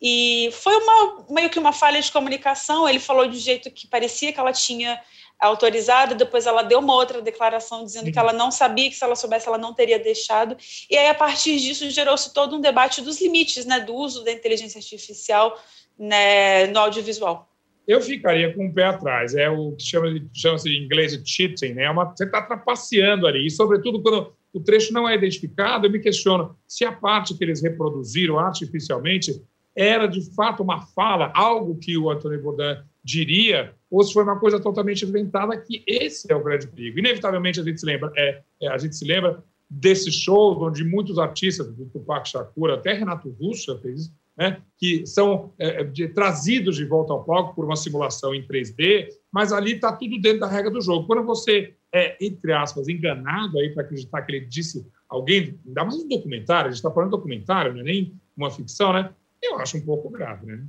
e 0.02 0.50
foi 0.52 0.74
uma 0.76 1.24
meio 1.30 1.48
que 1.48 1.58
uma 1.58 1.72
falha 1.72 2.02
de 2.02 2.10
comunicação. 2.10 2.88
Ele 2.88 2.98
falou 2.98 3.28
de 3.28 3.36
um 3.36 3.40
jeito 3.40 3.70
que 3.70 3.86
parecia 3.86 4.32
que 4.32 4.40
ela 4.40 4.52
tinha 4.52 5.00
autorizado, 5.38 6.16
depois 6.16 6.46
ela 6.46 6.62
deu 6.62 6.80
uma 6.80 6.94
outra 6.94 7.22
declaração 7.22 7.84
dizendo 7.84 8.10
que 8.10 8.18
ela 8.18 8.32
não 8.32 8.50
sabia 8.50 8.90
que 8.90 8.96
se 8.96 9.04
ela 9.04 9.14
soubesse 9.14 9.46
ela 9.46 9.58
não 9.58 9.72
teria 9.72 10.00
deixado. 10.00 10.56
E 10.90 10.96
aí 10.96 11.06
a 11.06 11.14
partir 11.14 11.60
disso 11.60 11.88
gerou-se 11.90 12.32
todo 12.32 12.56
um 12.56 12.60
debate 12.60 13.00
dos 13.02 13.20
limites, 13.20 13.64
né, 13.64 13.78
do 13.80 13.94
uso 13.94 14.24
da 14.24 14.32
inteligência 14.32 14.78
artificial 14.78 15.56
né, 15.98 16.66
no 16.68 16.78
audiovisual? 16.78 17.48
Eu 17.86 18.00
ficaria 18.00 18.52
com 18.54 18.66
o 18.66 18.72
pé 18.72 18.84
atrás. 18.84 19.34
É 19.34 19.50
o 19.50 19.72
que 19.72 19.84
chama-se 19.84 20.28
chama 20.32 20.58
em 20.66 20.84
inglês 20.84 21.12
de 21.12 21.28
cheating, 21.28 21.74
né? 21.74 21.84
É 21.84 21.90
uma, 21.90 22.06
você 22.06 22.24
está 22.24 22.40
trapaceando 22.40 23.26
ali. 23.26 23.46
E, 23.46 23.50
sobretudo, 23.50 24.02
quando 24.02 24.32
o 24.52 24.60
trecho 24.60 24.92
não 24.92 25.08
é 25.08 25.14
identificado, 25.14 25.86
eu 25.86 25.90
me 25.90 25.98
questiono 25.98 26.56
se 26.66 26.84
a 26.84 26.92
parte 26.92 27.36
que 27.36 27.44
eles 27.44 27.62
reproduziram 27.62 28.38
artificialmente 28.38 29.42
era, 29.76 30.06
de 30.06 30.22
fato, 30.34 30.62
uma 30.62 30.80
fala, 30.80 31.32
algo 31.34 31.76
que 31.76 31.98
o 31.98 32.08
Antônio 32.08 32.40
Bourdain 32.40 32.78
diria, 33.02 33.74
ou 33.90 34.02
se 34.02 34.12
foi 34.12 34.22
uma 34.22 34.38
coisa 34.38 34.60
totalmente 34.60 35.04
inventada, 35.04 35.56
que 35.56 35.82
esse 35.86 36.32
é 36.32 36.36
o 36.36 36.42
grande 36.42 36.68
perigo. 36.68 36.98
Inevitavelmente, 36.98 37.60
a 37.60 37.64
gente 37.64 37.80
se 37.80 37.84
lembra, 37.84 38.10
é, 38.16 38.40
é 38.62 38.68
a 38.68 38.78
gente 38.78 38.96
se 38.96 39.04
lembra 39.04 39.42
desse 39.68 40.12
show 40.12 40.56
onde 40.62 40.84
muitos 40.84 41.18
artistas, 41.18 41.70
do 41.74 41.86
Tupac 41.86 42.28
Shakur, 42.28 42.70
até 42.70 42.92
Renato 42.92 43.28
Russo 43.30 43.76
fez 43.80 44.02
isso, 44.02 44.14
né, 44.36 44.60
que 44.76 45.06
são 45.06 45.52
é, 45.58 45.84
de, 45.84 46.08
trazidos 46.08 46.76
de 46.76 46.84
volta 46.84 47.12
ao 47.12 47.24
palco 47.24 47.54
por 47.54 47.64
uma 47.64 47.76
simulação 47.76 48.34
em 48.34 48.46
3D, 48.46 49.08
mas 49.32 49.52
ali 49.52 49.74
está 49.74 49.92
tudo 49.92 50.20
dentro 50.20 50.40
da 50.40 50.48
regra 50.48 50.70
do 50.70 50.80
jogo. 50.80 51.06
Quando 51.06 51.24
você 51.24 51.74
é, 51.94 52.16
entre 52.20 52.52
aspas, 52.52 52.88
enganado 52.88 53.56
aí 53.58 53.70
para 53.70 53.84
acreditar 53.84 54.22
que 54.22 54.32
ele 54.32 54.46
disse 54.46 54.84
alguém, 55.08 55.60
ainda 55.64 55.84
mais 55.84 55.94
um 55.94 56.08
documentário, 56.08 56.66
a 56.66 56.70
gente 56.70 56.78
está 56.78 56.90
falando 56.90 57.10
de 57.10 57.16
documentário, 57.16 57.72
não 57.72 57.80
é 57.80 57.84
nem 57.84 58.20
uma 58.36 58.50
ficção, 58.50 58.92
né? 58.92 59.14
Eu 59.40 59.60
acho 59.60 59.76
um 59.76 59.80
pouco 59.80 60.10
grave, 60.10 60.44
né? 60.44 60.64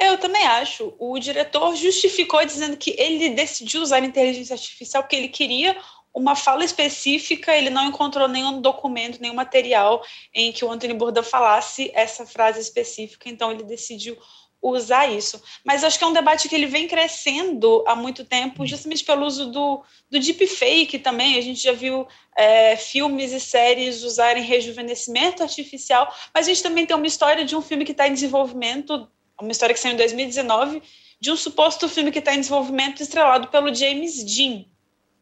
Eu 0.00 0.18
também 0.18 0.44
acho. 0.44 0.92
O 0.98 1.18
diretor 1.20 1.74
justificou 1.76 2.44
dizendo 2.44 2.76
que 2.76 2.96
ele 2.98 3.30
decidiu 3.30 3.80
usar 3.80 4.04
inteligência 4.04 4.54
artificial 4.54 5.04
porque 5.04 5.16
ele 5.16 5.28
queria 5.28 5.76
uma 6.14 6.34
fala 6.34 6.64
específica, 6.64 7.56
ele 7.56 7.70
não 7.70 7.86
encontrou 7.86 8.28
nenhum 8.28 8.60
documento, 8.60 9.20
nenhum 9.20 9.34
material 9.34 10.02
em 10.34 10.52
que 10.52 10.64
o 10.64 10.70
Anthony 10.70 10.94
Bourdain 10.94 11.22
falasse 11.22 11.90
essa 11.94 12.26
frase 12.26 12.60
específica, 12.60 13.28
então 13.28 13.50
ele 13.50 13.62
decidiu 13.62 14.16
usar 14.60 15.06
isso. 15.06 15.40
Mas 15.64 15.84
acho 15.84 15.98
que 15.98 16.04
é 16.04 16.06
um 16.06 16.12
debate 16.12 16.48
que 16.48 16.54
ele 16.54 16.66
vem 16.66 16.88
crescendo 16.88 17.84
há 17.86 17.94
muito 17.94 18.24
tempo, 18.24 18.66
justamente 18.66 19.04
pelo 19.04 19.24
uso 19.24 19.46
do, 19.46 19.82
do 20.10 20.18
deepfake 20.18 20.98
também. 20.98 21.36
A 21.36 21.40
gente 21.40 21.62
já 21.62 21.72
viu 21.72 22.06
é, 22.36 22.76
filmes 22.76 23.32
e 23.32 23.40
séries 23.40 24.02
usarem 24.02 24.42
rejuvenescimento 24.42 25.42
artificial, 25.42 26.12
mas 26.34 26.46
a 26.46 26.50
gente 26.50 26.62
também 26.62 26.86
tem 26.86 26.96
uma 26.96 27.06
história 27.06 27.44
de 27.44 27.54
um 27.54 27.62
filme 27.62 27.84
que 27.84 27.92
está 27.92 28.08
em 28.08 28.14
desenvolvimento, 28.14 29.08
uma 29.40 29.52
história 29.52 29.74
que 29.74 29.80
saiu 29.80 29.94
em 29.94 29.96
2019, 29.96 30.82
de 31.20 31.30
um 31.30 31.36
suposto 31.36 31.88
filme 31.88 32.10
que 32.10 32.18
está 32.18 32.34
em 32.34 32.40
desenvolvimento 32.40 33.02
estrelado 33.02 33.48
pelo 33.48 33.74
James 33.74 34.24
Dean, 34.24 34.64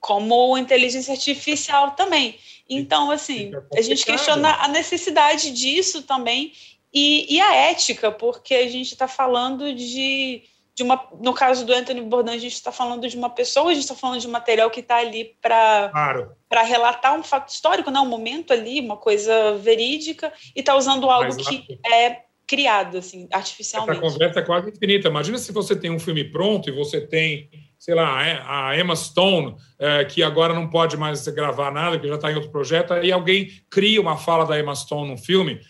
como 0.07 0.57
inteligência 0.57 1.12
artificial 1.12 1.90
também. 1.90 2.38
Então, 2.71 3.11
assim, 3.11 3.51
a 3.77 3.83
gente 3.83 4.07
questiona 4.07 4.55
a 4.62 4.69
necessidade 4.69 5.51
disso 5.51 6.03
também 6.03 6.53
e, 6.95 7.35
e 7.35 7.40
a 7.40 7.55
ética, 7.55 8.12
porque 8.12 8.55
a 8.55 8.69
gente 8.69 8.92
está 8.92 9.09
falando 9.09 9.75
de, 9.75 10.45
de 10.77 10.83
uma. 10.85 11.09
No 11.21 11.35
caso 11.35 11.66
do 11.66 11.73
Anthony 11.73 12.03
Bourdain, 12.03 12.37
a 12.37 12.38
gente 12.38 12.55
está 12.55 12.71
falando 12.71 13.09
de 13.09 13.16
uma 13.16 13.31
pessoa, 13.31 13.71
a 13.71 13.75
gente 13.75 13.83
está 13.83 13.97
falando 13.97 14.21
de 14.21 14.29
um 14.29 14.31
material 14.31 14.71
que 14.71 14.79
está 14.79 14.99
ali 14.99 15.37
para 15.42 15.90
claro. 15.90 16.37
relatar 16.64 17.19
um 17.19 17.25
fato 17.25 17.49
histórico, 17.49 17.90
né, 17.90 17.99
um 17.99 18.07
momento 18.07 18.53
ali, 18.53 18.81
uma 18.81 18.97
coisa 18.97 19.57
verídica, 19.59 20.33
e 20.55 20.61
está 20.61 20.77
usando 20.77 21.11
algo 21.11 21.35
Mas, 21.35 21.49
que 21.49 21.81
é 21.85 22.23
criado, 22.47 22.99
assim, 22.99 23.29
artificialmente. 23.33 23.99
Essa 23.99 24.12
conversa 24.12 24.38
é 24.38 24.42
quase 24.42 24.71
infinita. 24.71 25.09
Imagina 25.09 25.37
se 25.37 25.51
você 25.51 25.75
tem 25.75 25.90
um 25.90 25.99
filme 25.99 26.23
pronto 26.23 26.69
e 26.69 26.73
você 26.73 27.01
tem, 27.01 27.51
sei 27.79 27.95
lá, 27.95 28.69
a 28.69 28.79
Emma 28.79 28.97
Stone, 28.97 29.57
é, 29.79 30.05
que 30.05 30.23
agora 30.23 30.55
não 30.55 30.69
pode 30.69 30.97
mais 30.97 31.27
gravar 31.29 31.71
nada, 31.71 31.99
que 31.99 32.09
já 32.09 32.15
está 32.15 32.31
em 32.31 32.35
outro 32.35 32.51
projeto, 32.51 32.93
aí 32.93 33.12
alguém 33.12 33.51
cria 33.71 34.01
uma 34.01 34.17
fala 34.17 34.45
da 34.45 34.59
Emma 34.59 34.75
Stone 34.75 35.09
num 35.09 35.19
filme 35.19 35.61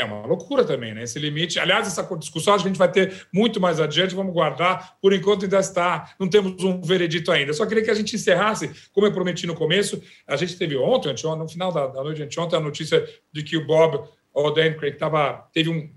é 0.00 0.04
uma 0.04 0.26
loucura 0.26 0.64
também, 0.64 0.94
né? 0.94 1.02
Esse 1.02 1.18
limite. 1.18 1.58
Aliás, 1.58 1.86
essa 1.86 2.02
discussão 2.16 2.54
a 2.54 2.58
gente 2.58 2.78
vai 2.78 2.90
ter 2.90 3.26
muito 3.32 3.60
mais 3.60 3.80
adiante, 3.80 4.14
vamos 4.14 4.32
guardar. 4.32 4.96
Por 5.00 5.12
enquanto, 5.12 5.44
ainda 5.44 5.58
está. 5.58 6.14
Não 6.18 6.28
temos 6.28 6.62
um 6.64 6.80
veredito 6.80 7.30
ainda. 7.30 7.52
Só 7.52 7.66
queria 7.66 7.84
que 7.84 7.90
a 7.90 7.94
gente 7.94 8.14
encerrasse, 8.16 8.70
como 8.92 9.06
eu 9.06 9.12
prometi 9.12 9.46
no 9.46 9.54
começo. 9.54 10.02
A 10.26 10.36
gente 10.36 10.56
teve 10.56 10.76
ontem, 10.76 11.12
no 11.36 11.48
final 11.48 11.72
da, 11.72 11.88
noite 12.02 12.22
anteontem, 12.22 12.58
a 12.58 12.62
notícia 12.62 13.06
de 13.32 13.42
que 13.42 13.56
o 13.56 13.66
Bob 13.66 14.02
Odenkirk 14.32 14.96
tava, 14.96 15.48
teve 15.52 15.68
um, 15.68 15.90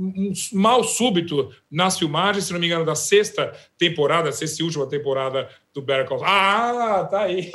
um 0.00 0.32
mal 0.54 0.82
súbito 0.82 1.52
nas 1.70 1.98
filmagens, 1.98 2.46
se 2.46 2.52
não 2.52 2.58
me 2.58 2.66
engano, 2.66 2.84
da 2.84 2.94
sexta 2.94 3.52
temporada, 3.76 4.32
sexta 4.32 4.62
e 4.62 4.64
última 4.64 4.88
temporada 4.88 5.48
do 5.74 5.82
Better 5.82 6.06
Call 6.06 6.24
Ah, 6.24 7.06
tá 7.10 7.22
aí. 7.22 7.52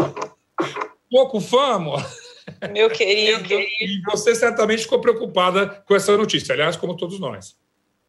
Pouco 1.10 1.41
fama. 1.41 2.05
Meu 2.71 2.89
querido. 2.89 3.53
E 3.53 4.01
você 4.05 4.36
certamente 4.36 4.84
ficou 4.84 5.01
preocupada 5.01 5.84
com 5.88 5.95
essa 5.95 6.15
notícia, 6.15 6.53
aliás, 6.53 6.75
como 6.75 6.95
todos 6.95 7.19
nós. 7.19 7.58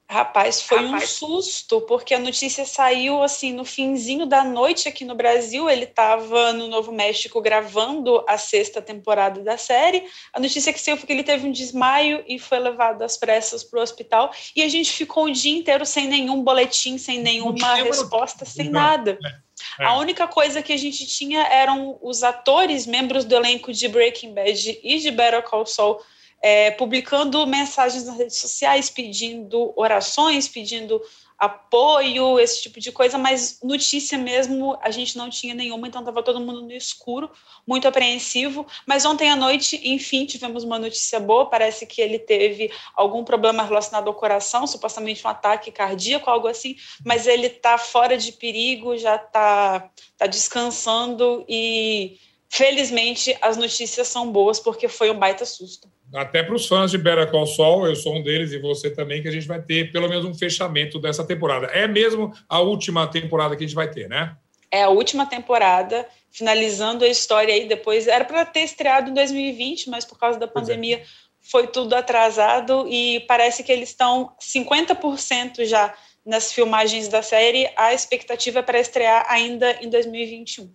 Rapaz, 0.09 0.63
foi 0.63 0.85
Rapaz. 0.87 1.03
um 1.03 1.07
susto, 1.07 1.81
porque 1.81 2.15
a 2.15 2.19
notícia 2.19 2.65
saiu 2.65 3.25
assim 3.25 3.53
no 3.53 3.65
finzinho 3.65 4.25
da 4.25 4.45
noite 4.45 4.89
aqui 4.89 5.05
no 5.05 5.17
Brasil. 5.17 5.69
Ele 5.69 5.85
estava 5.85 6.53
no 6.53 6.69
Novo 6.69 6.93
México 6.93 7.41
gravando 7.41 8.25
a 8.29 8.39
sexta 8.39 8.81
temporada 8.81 9.43
da 9.43 9.59
série. 9.59 10.05
A 10.33 10.39
notícia 10.39 10.73
que 10.73 10.81
saiu 10.81 10.97
foi 10.97 11.09
que 11.09 11.13
ele 11.13 11.25
teve 11.25 11.49
um 11.49 11.51
desmaio 11.51 12.23
e 12.29 12.39
foi 12.39 12.61
levado 12.61 13.03
às 13.03 13.17
pressas 13.17 13.65
para 13.65 13.81
o 13.81 13.83
hospital. 13.83 14.33
E 14.55 14.63
a 14.63 14.69
gente 14.69 14.93
ficou 14.93 15.25
o 15.25 15.33
dia 15.33 15.59
inteiro 15.59 15.85
sem 15.85 16.07
nenhum 16.07 16.41
boletim, 16.41 16.99
sem 16.99 17.21
nenhuma 17.21 17.75
resposta, 17.75 18.45
sem 18.45 18.71
nada. 18.71 19.19
É. 19.25 19.47
É. 19.81 19.87
A 19.87 19.97
única 19.97 20.29
coisa 20.29 20.63
que 20.63 20.73
a 20.73 20.77
gente 20.77 21.07
tinha 21.07 21.43
eram 21.49 21.99
os 22.01 22.23
atores, 22.23 22.87
membros 22.87 23.25
do 23.25 23.35
elenco 23.35 23.73
de 23.73 23.89
Breaking 23.89 24.35
Bad 24.35 24.81
e 24.83 24.99
de 24.99 25.11
Better 25.11 25.43
Call 25.43 25.67
Saul, 25.67 25.99
é, 26.43 26.71
publicando 26.71 27.47
mensagens 27.47 28.05
nas 28.05 28.17
redes 28.17 28.39
sociais, 28.39 28.91
pedindo 28.91 29.73
orações, 29.77 30.49
pedindo 30.49 31.01
apoio, 31.39 32.41
esse 32.41 32.63
tipo 32.63 32.81
de 32.81 32.91
coisa, 32.91 33.19
mas 33.19 33.59
notícia 33.63 34.17
mesmo 34.17 34.79
a 34.81 34.91
gente 34.91 35.19
não 35.19 35.29
tinha 35.29 35.55
nenhuma, 35.55 35.87
então 35.87 36.01
estava 36.01 36.23
todo 36.23 36.41
mundo 36.41 36.63
no 36.63 36.73
escuro, 36.73 37.31
muito 37.67 37.87
apreensivo. 37.87 38.67
Mas 38.87 39.05
ontem 39.05 39.31
à 39.31 39.37
noite, 39.37 39.81
enfim, 39.85 40.25
tivemos 40.25 40.65
uma 40.65 40.79
notícia 40.79 41.21
boa. 41.21 41.47
Parece 41.47 41.87
que 41.87 42.01
ele 42.01 42.19
teve 42.19 42.73
algum 42.95 43.23
problema 43.23 43.63
relacionado 43.63 44.09
ao 44.09 44.15
coração, 44.15 44.67
supostamente 44.67 45.27
um 45.27 45.31
ataque 45.31 45.71
cardíaco, 45.71 46.31
algo 46.31 46.49
assim, 46.49 46.77
mas 47.05 47.27
ele 47.27 47.49
está 47.49 47.77
fora 47.77 48.17
de 48.17 48.33
perigo, 48.33 48.97
já 48.97 49.17
está 49.17 49.91
tá 50.17 50.27
descansando 50.27 51.45
e 51.49 52.19
felizmente 52.49 53.37
as 53.43 53.57
notícias 53.57 54.09
são 54.09 54.31
boas 54.31 54.59
porque 54.59 54.89
foi 54.89 55.11
um 55.11 55.19
baita 55.19 55.45
susto 55.45 55.91
até 56.15 56.43
para 56.43 56.55
os 56.55 56.67
fãs 56.67 56.91
de 56.91 56.99
Better 56.99 57.31
Call 57.31 57.47
Saul, 57.47 57.87
eu 57.87 57.97
sou 57.97 58.17
um 58.17 58.23
deles 58.23 58.53
e 58.53 58.59
você 58.59 58.91
também, 58.91 59.23
que 59.23 59.29
a 59.29 59.33
gente 59.33 59.47
vai 59.47 59.61
ter 59.61 59.91
pelo 59.93 60.09
menos 60.09 60.25
um 60.25 60.35
fechamento 60.35 60.99
dessa 60.99 61.25
temporada. 61.25 61.67
É 61.67 61.87
mesmo 61.87 62.33
a 62.49 62.61
última 62.61 63.07
temporada 63.07 63.57
que 63.57 63.65
a 63.65 63.67
gente 63.67 63.75
vai 63.75 63.91
ter, 63.91 64.09
né? 64.09 64.37
É 64.71 64.83
a 64.83 64.89
última 64.89 65.27
temporada, 65.27 66.07
finalizando 66.31 67.05
a 67.05 67.09
história 67.09 67.55
aí 67.55 67.67
depois. 67.67 68.07
Era 68.07 68.25
para 68.25 68.45
ter 68.45 68.61
estreado 68.61 69.11
em 69.11 69.15
2020, 69.15 69.91
mas 69.91 70.05
por 70.05 70.19
causa 70.19 70.39
da 70.39 70.47
é. 70.47 70.49
pandemia 70.49 70.99
é. 70.99 71.05
foi 71.41 71.67
tudo 71.67 71.95
atrasado 71.95 72.87
e 72.89 73.21
parece 73.29 73.63
que 73.63 73.73
eles 73.73 73.91
estão 73.91 74.33
50% 74.41 75.65
já 75.65 75.95
nas 76.25 76.53
filmagens 76.53 77.09
da 77.09 77.23
série. 77.23 77.71
A 77.77 77.95
expectativa 77.95 78.61
é 78.61 78.63
para 78.63 78.81
estrear 78.81 79.25
ainda 79.29 79.79
em 79.83 79.89
2021. 79.89 80.73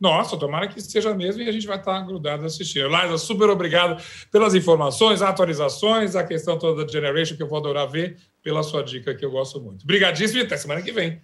Nossa, 0.00 0.36
tomara 0.36 0.68
que 0.68 0.80
seja 0.80 1.12
mesmo 1.12 1.42
e 1.42 1.48
a 1.48 1.52
gente 1.52 1.66
vai 1.66 1.78
estar 1.78 2.00
grudado 2.02 2.44
assistindo. 2.44 2.88
Liza, 2.88 3.18
super 3.18 3.50
obrigado 3.50 4.00
pelas 4.30 4.54
informações, 4.54 5.22
atualizações, 5.22 6.14
a 6.14 6.22
questão 6.22 6.56
toda 6.58 6.84
da 6.84 6.92
Generation, 6.92 7.36
que 7.36 7.42
eu 7.42 7.48
vou 7.48 7.58
adorar 7.58 7.88
ver, 7.88 8.16
pela 8.42 8.62
sua 8.62 8.82
dica, 8.82 9.14
que 9.14 9.24
eu 9.24 9.30
gosto 9.30 9.60
muito. 9.60 9.82
Obrigadíssimo 9.82 10.40
e 10.40 10.42
até 10.42 10.56
semana 10.56 10.82
que 10.82 10.92
vem. 10.92 11.20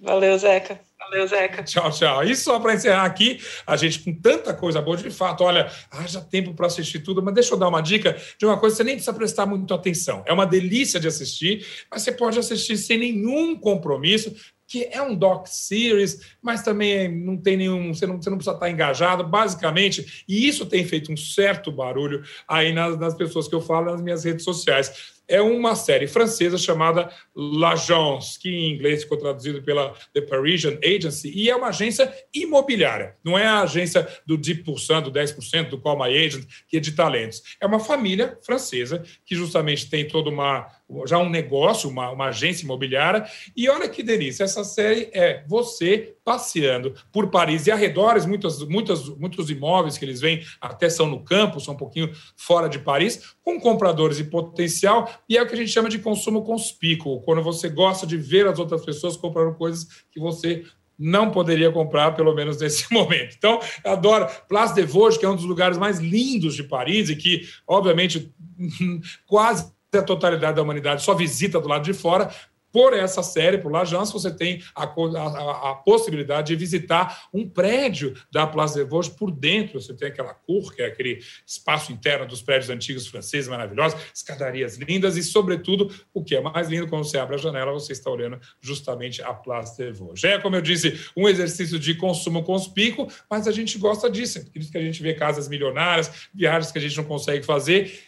Valeu, 0.00 0.38
Zeca. 0.38 0.80
Valeu, 0.98 1.26
Zeca. 1.26 1.62
Tchau, 1.62 1.90
tchau. 1.90 2.24
E 2.24 2.34
só 2.34 2.58
para 2.58 2.74
encerrar 2.74 3.04
aqui, 3.04 3.38
a 3.66 3.76
gente 3.76 4.00
com 4.00 4.12
tanta 4.20 4.54
coisa 4.54 4.80
boa, 4.80 4.96
de 4.96 5.10
fato, 5.10 5.44
olha, 5.44 5.70
haja 5.90 6.20
tempo 6.20 6.54
para 6.54 6.66
assistir 6.66 7.00
tudo, 7.00 7.22
mas 7.22 7.34
deixa 7.34 7.52
eu 7.52 7.58
dar 7.58 7.68
uma 7.68 7.82
dica 7.82 8.16
de 8.38 8.46
uma 8.46 8.58
coisa 8.58 8.74
que 8.74 8.78
você 8.78 8.84
nem 8.84 8.94
precisa 8.94 9.12
prestar 9.12 9.44
muito 9.44 9.72
atenção. 9.74 10.24
É 10.26 10.32
uma 10.32 10.46
delícia 10.46 10.98
de 10.98 11.06
assistir, 11.06 11.66
mas 11.90 12.02
você 12.02 12.10
pode 12.10 12.38
assistir 12.38 12.78
sem 12.78 12.98
nenhum 12.98 13.54
compromisso 13.54 14.34
que 14.66 14.88
é 14.90 15.00
um 15.00 15.14
doc 15.14 15.46
series, 15.46 16.20
mas 16.42 16.62
também 16.62 17.08
não 17.08 17.36
tem 17.36 17.56
nenhum, 17.56 17.94
você 17.94 18.06
não, 18.06 18.20
você 18.20 18.28
não 18.28 18.36
precisa 18.36 18.54
estar 18.54 18.70
engajado, 18.70 19.24
basicamente, 19.24 20.24
e 20.28 20.46
isso 20.48 20.66
tem 20.66 20.84
feito 20.84 21.12
um 21.12 21.16
certo 21.16 21.70
barulho 21.70 22.22
aí 22.48 22.72
nas, 22.72 22.98
nas 22.98 23.14
pessoas 23.14 23.46
que 23.46 23.54
eu 23.54 23.60
falo 23.60 23.92
nas 23.92 24.02
minhas 24.02 24.24
redes 24.24 24.44
sociais 24.44 25.15
é 25.28 25.40
uma 25.40 25.74
série 25.74 26.06
francesa 26.06 26.56
chamada 26.56 27.10
L'Agence, 27.34 28.38
que 28.38 28.48
em 28.48 28.72
inglês 28.72 29.02
ficou 29.02 29.18
traduzido 29.18 29.62
pela 29.62 29.94
The 30.14 30.22
Parisian 30.22 30.78
Agency, 30.84 31.32
e 31.34 31.50
é 31.50 31.56
uma 31.56 31.68
agência 31.68 32.12
imobiliária. 32.34 33.16
Não 33.24 33.38
é 33.38 33.46
a 33.46 33.62
agência 33.62 34.06
do 34.26 34.38
10%, 34.38 35.02
do 35.02 35.12
10% 35.12 35.68
do 35.68 35.80
Call 35.80 35.98
My 35.98 36.16
Agent, 36.16 36.46
que 36.68 36.76
é 36.76 36.80
de 36.80 36.92
talentos. 36.92 37.42
É 37.60 37.66
uma 37.66 37.80
família 37.80 38.38
francesa 38.44 39.02
que 39.24 39.34
justamente 39.34 39.90
tem 39.90 40.06
toda 40.06 40.30
uma 40.30 40.68
já 41.06 41.18
um 41.18 41.28
negócio, 41.28 41.90
uma, 41.90 42.10
uma 42.10 42.26
agência 42.26 42.64
imobiliária. 42.64 43.24
E 43.56 43.68
olha 43.68 43.88
que 43.88 44.02
delícia, 44.02 44.44
essa 44.44 44.62
série 44.62 45.10
é 45.12 45.44
você 45.46 46.14
passeando 46.24 46.94
por 47.12 47.30
Paris 47.30 47.66
e 47.66 47.70
arredores, 47.70 48.26
muitos, 48.26 48.66
muitos, 48.66 49.16
muitos 49.16 49.50
imóveis 49.50 49.98
que 49.98 50.04
eles 50.04 50.20
vêm 50.20 50.44
até 50.60 50.88
são 50.88 51.06
no 51.06 51.22
campo, 51.22 51.60
são 51.60 51.74
um 51.74 51.76
pouquinho 51.76 52.12
fora 52.36 52.68
de 52.68 52.78
Paris, 52.78 53.34
com 53.42 53.60
compradores 53.60 54.18
e 54.18 54.24
potencial, 54.24 55.08
e 55.28 55.36
é 55.36 55.42
o 55.42 55.46
que 55.46 55.54
a 55.54 55.56
gente 55.56 55.70
chama 55.70 55.88
de 55.88 55.98
consumo 55.98 56.42
conspícuo, 56.42 57.20
quando 57.22 57.42
você 57.42 57.68
gosta 57.68 58.06
de 58.06 58.16
ver 58.16 58.46
as 58.46 58.58
outras 58.58 58.84
pessoas 58.84 59.16
comprando 59.16 59.54
coisas 59.54 59.86
que 60.10 60.20
você 60.20 60.64
não 60.98 61.30
poderia 61.30 61.70
comprar, 61.70 62.12
pelo 62.12 62.34
menos 62.34 62.58
nesse 62.58 62.90
momento. 62.92 63.34
Então, 63.36 63.60
eu 63.84 63.92
adoro 63.92 64.26
Place 64.48 64.74
de 64.74 64.82
Vosges, 64.82 65.18
que 65.18 65.26
é 65.26 65.28
um 65.28 65.36
dos 65.36 65.44
lugares 65.44 65.76
mais 65.76 65.98
lindos 65.98 66.54
de 66.54 66.62
Paris 66.62 67.10
e 67.10 67.16
que, 67.16 67.46
obviamente, 67.66 68.32
quase 69.26 69.70
a 69.92 70.02
totalidade 70.02 70.56
da 70.56 70.62
humanidade 70.62 71.02
só 71.02 71.14
visita 71.14 71.60
do 71.60 71.68
lado 71.68 71.84
de 71.84 71.94
fora, 71.94 72.30
por 72.72 72.92
essa 72.92 73.22
série, 73.22 73.58
por 73.58 73.72
Lajans, 73.72 74.12
você 74.12 74.30
tem 74.30 74.62
a, 74.74 74.84
a, 74.84 75.70
a, 75.70 75.74
possibilidade 75.74 76.48
de 76.48 76.56
visitar 76.56 77.28
um 77.32 77.48
prédio 77.48 78.14
da 78.30 78.46
Place 78.46 78.74
des 78.74 78.88
Vosges 78.88 79.12
por 79.12 79.30
dentro. 79.30 79.80
Você 79.80 79.94
tem 79.94 80.08
aquela 80.08 80.34
cor, 80.34 80.74
que 80.74 80.82
é 80.82 80.86
aquele 80.86 81.20
espaço 81.46 81.92
interno 81.92 82.26
dos 82.26 82.42
prédios 82.42 82.70
antigos 82.70 83.06
franceses 83.06 83.48
maravilhosos, 83.48 83.98
escadarias 84.14 84.76
lindas 84.76 85.16
e, 85.16 85.22
sobretudo, 85.22 85.90
o 86.12 86.22
que 86.22 86.36
é 86.36 86.40
mais 86.40 86.68
lindo, 86.68 86.88
quando 86.88 87.04
você 87.04 87.18
abre 87.18 87.36
a 87.36 87.38
janela, 87.38 87.72
você 87.72 87.92
está 87.92 88.10
olhando 88.10 88.38
justamente 88.60 89.22
a 89.22 89.32
Place 89.32 89.76
des 89.76 89.98
Vosges. 89.98 90.24
É, 90.24 90.38
como 90.38 90.56
eu 90.56 90.62
disse, 90.62 91.00
um 91.16 91.28
exercício 91.28 91.78
de 91.78 91.94
consumo 91.94 92.42
conspícuo, 92.42 93.08
mas 93.30 93.48
a 93.48 93.52
gente 93.52 93.78
gosta 93.78 94.10
disso. 94.10 94.44
Por 94.50 94.60
isso 94.60 94.70
que 94.70 94.78
a 94.78 94.82
gente 94.82 95.02
vê 95.02 95.14
casas 95.14 95.48
milionárias, 95.48 96.28
viagens 96.34 96.70
que 96.70 96.78
a 96.78 96.80
gente 96.82 96.96
não 96.96 97.04
consegue 97.04 97.44
fazer 97.44 98.05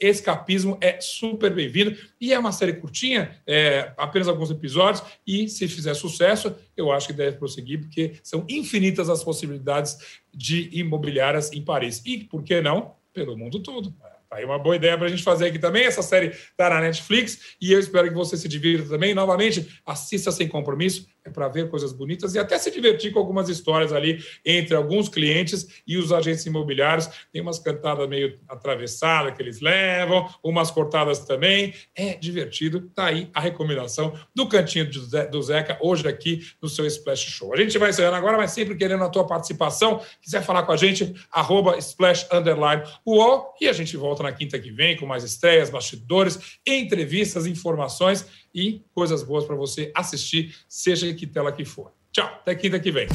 escapismo 0.00 0.78
é 0.80 1.00
super 1.00 1.52
bem-vindo. 1.52 1.96
E 2.20 2.32
é 2.32 2.38
uma 2.38 2.52
série 2.52 2.74
curtinha, 2.74 3.36
é, 3.46 3.92
apenas 3.96 4.28
alguns 4.28 4.50
episódios, 4.50 5.02
e 5.26 5.48
se 5.48 5.68
fizer 5.68 5.94
sucesso, 5.94 6.54
eu 6.76 6.90
acho 6.90 7.08
que 7.08 7.12
deve 7.12 7.36
prosseguir, 7.36 7.80
porque 7.80 8.14
são 8.22 8.46
infinitas 8.48 9.10
as 9.10 9.22
possibilidades 9.22 9.98
de 10.32 10.70
imobiliárias 10.72 11.52
em 11.52 11.62
Paris. 11.62 12.02
E, 12.06 12.24
por 12.24 12.42
que 12.42 12.60
não, 12.60 12.94
pelo 13.12 13.36
mundo 13.36 13.60
todo. 13.60 13.94
Aí 14.30 14.44
uma 14.44 14.58
boa 14.58 14.76
ideia 14.76 14.96
para 14.96 15.06
a 15.06 15.08
gente 15.08 15.22
fazer 15.22 15.46
aqui 15.46 15.58
também. 15.58 15.84
Essa 15.84 16.02
série 16.02 16.28
está 16.28 16.68
na 16.68 16.80
Netflix 16.80 17.56
e 17.60 17.72
eu 17.72 17.80
espero 17.80 18.08
que 18.08 18.14
você 18.14 18.36
se 18.36 18.46
divirta 18.46 18.88
também. 18.88 19.14
Novamente, 19.14 19.80
assista 19.86 20.30
sem 20.30 20.46
compromisso 20.46 21.08
é 21.24 21.30
para 21.30 21.48
ver 21.48 21.68
coisas 21.68 21.92
bonitas 21.92 22.34
e 22.34 22.38
até 22.38 22.58
se 22.58 22.70
divertir 22.70 23.12
com 23.12 23.18
algumas 23.18 23.48
histórias 23.48 23.92
ali 23.92 24.22
entre 24.44 24.74
alguns 24.74 25.08
clientes 25.08 25.82
e 25.86 25.96
os 25.96 26.12
agentes 26.12 26.44
imobiliários. 26.46 27.08
Tem 27.32 27.40
umas 27.42 27.58
cantadas 27.58 28.08
meio 28.08 28.38
atravessadas 28.48 29.34
que 29.34 29.42
eles 29.42 29.60
levam, 29.60 30.28
umas 30.42 30.70
cortadas 30.70 31.20
também. 31.20 31.74
É 31.94 32.14
divertido. 32.14 32.90
Tá 32.94 33.06
aí 33.06 33.30
a 33.34 33.40
recomendação 33.40 34.18
do 34.34 34.48
Cantinho 34.48 34.88
do 35.30 35.42
Zeca 35.42 35.78
hoje 35.80 36.08
aqui 36.08 36.46
no 36.60 36.68
seu 36.68 36.86
Splash 36.86 37.30
Show. 37.30 37.52
A 37.52 37.56
gente 37.56 37.76
vai 37.78 37.90
encerrando 37.90 38.16
agora, 38.16 38.36
mas 38.36 38.52
sempre 38.52 38.76
querendo 38.76 39.04
a 39.04 39.08
tua 39.08 39.26
participação. 39.26 40.00
Quiser 40.20 40.42
falar 40.42 40.62
com 40.62 40.72
a 40.72 40.76
gente, 40.76 41.14
arroba 41.30 41.76
splash 41.78 42.26
underline 42.32 42.82
UOL 43.06 43.54
e 43.60 43.68
a 43.68 43.72
gente 43.72 43.96
volta 43.96 44.22
na 44.22 44.32
quinta 44.32 44.58
que 44.58 44.70
vem 44.70 44.96
com 44.96 45.06
mais 45.06 45.24
estreias, 45.24 45.70
bastidores, 45.70 46.58
entrevistas, 46.66 47.46
informações 47.46 48.26
e 48.54 48.82
coisas 48.94 49.22
boas 49.22 49.44
para 49.44 49.56
você 49.56 49.90
assistir, 49.94 50.54
seja 50.68 51.06
em 51.06 51.14
que 51.14 51.26
tela 51.26 51.52
que 51.52 51.64
for. 51.64 51.92
Tchau, 52.12 52.26
até 52.26 52.54
quinta 52.54 52.80
que 52.80 52.90
vem. 52.90 53.08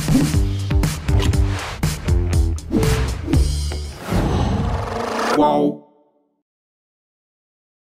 Qual? 5.35 5.92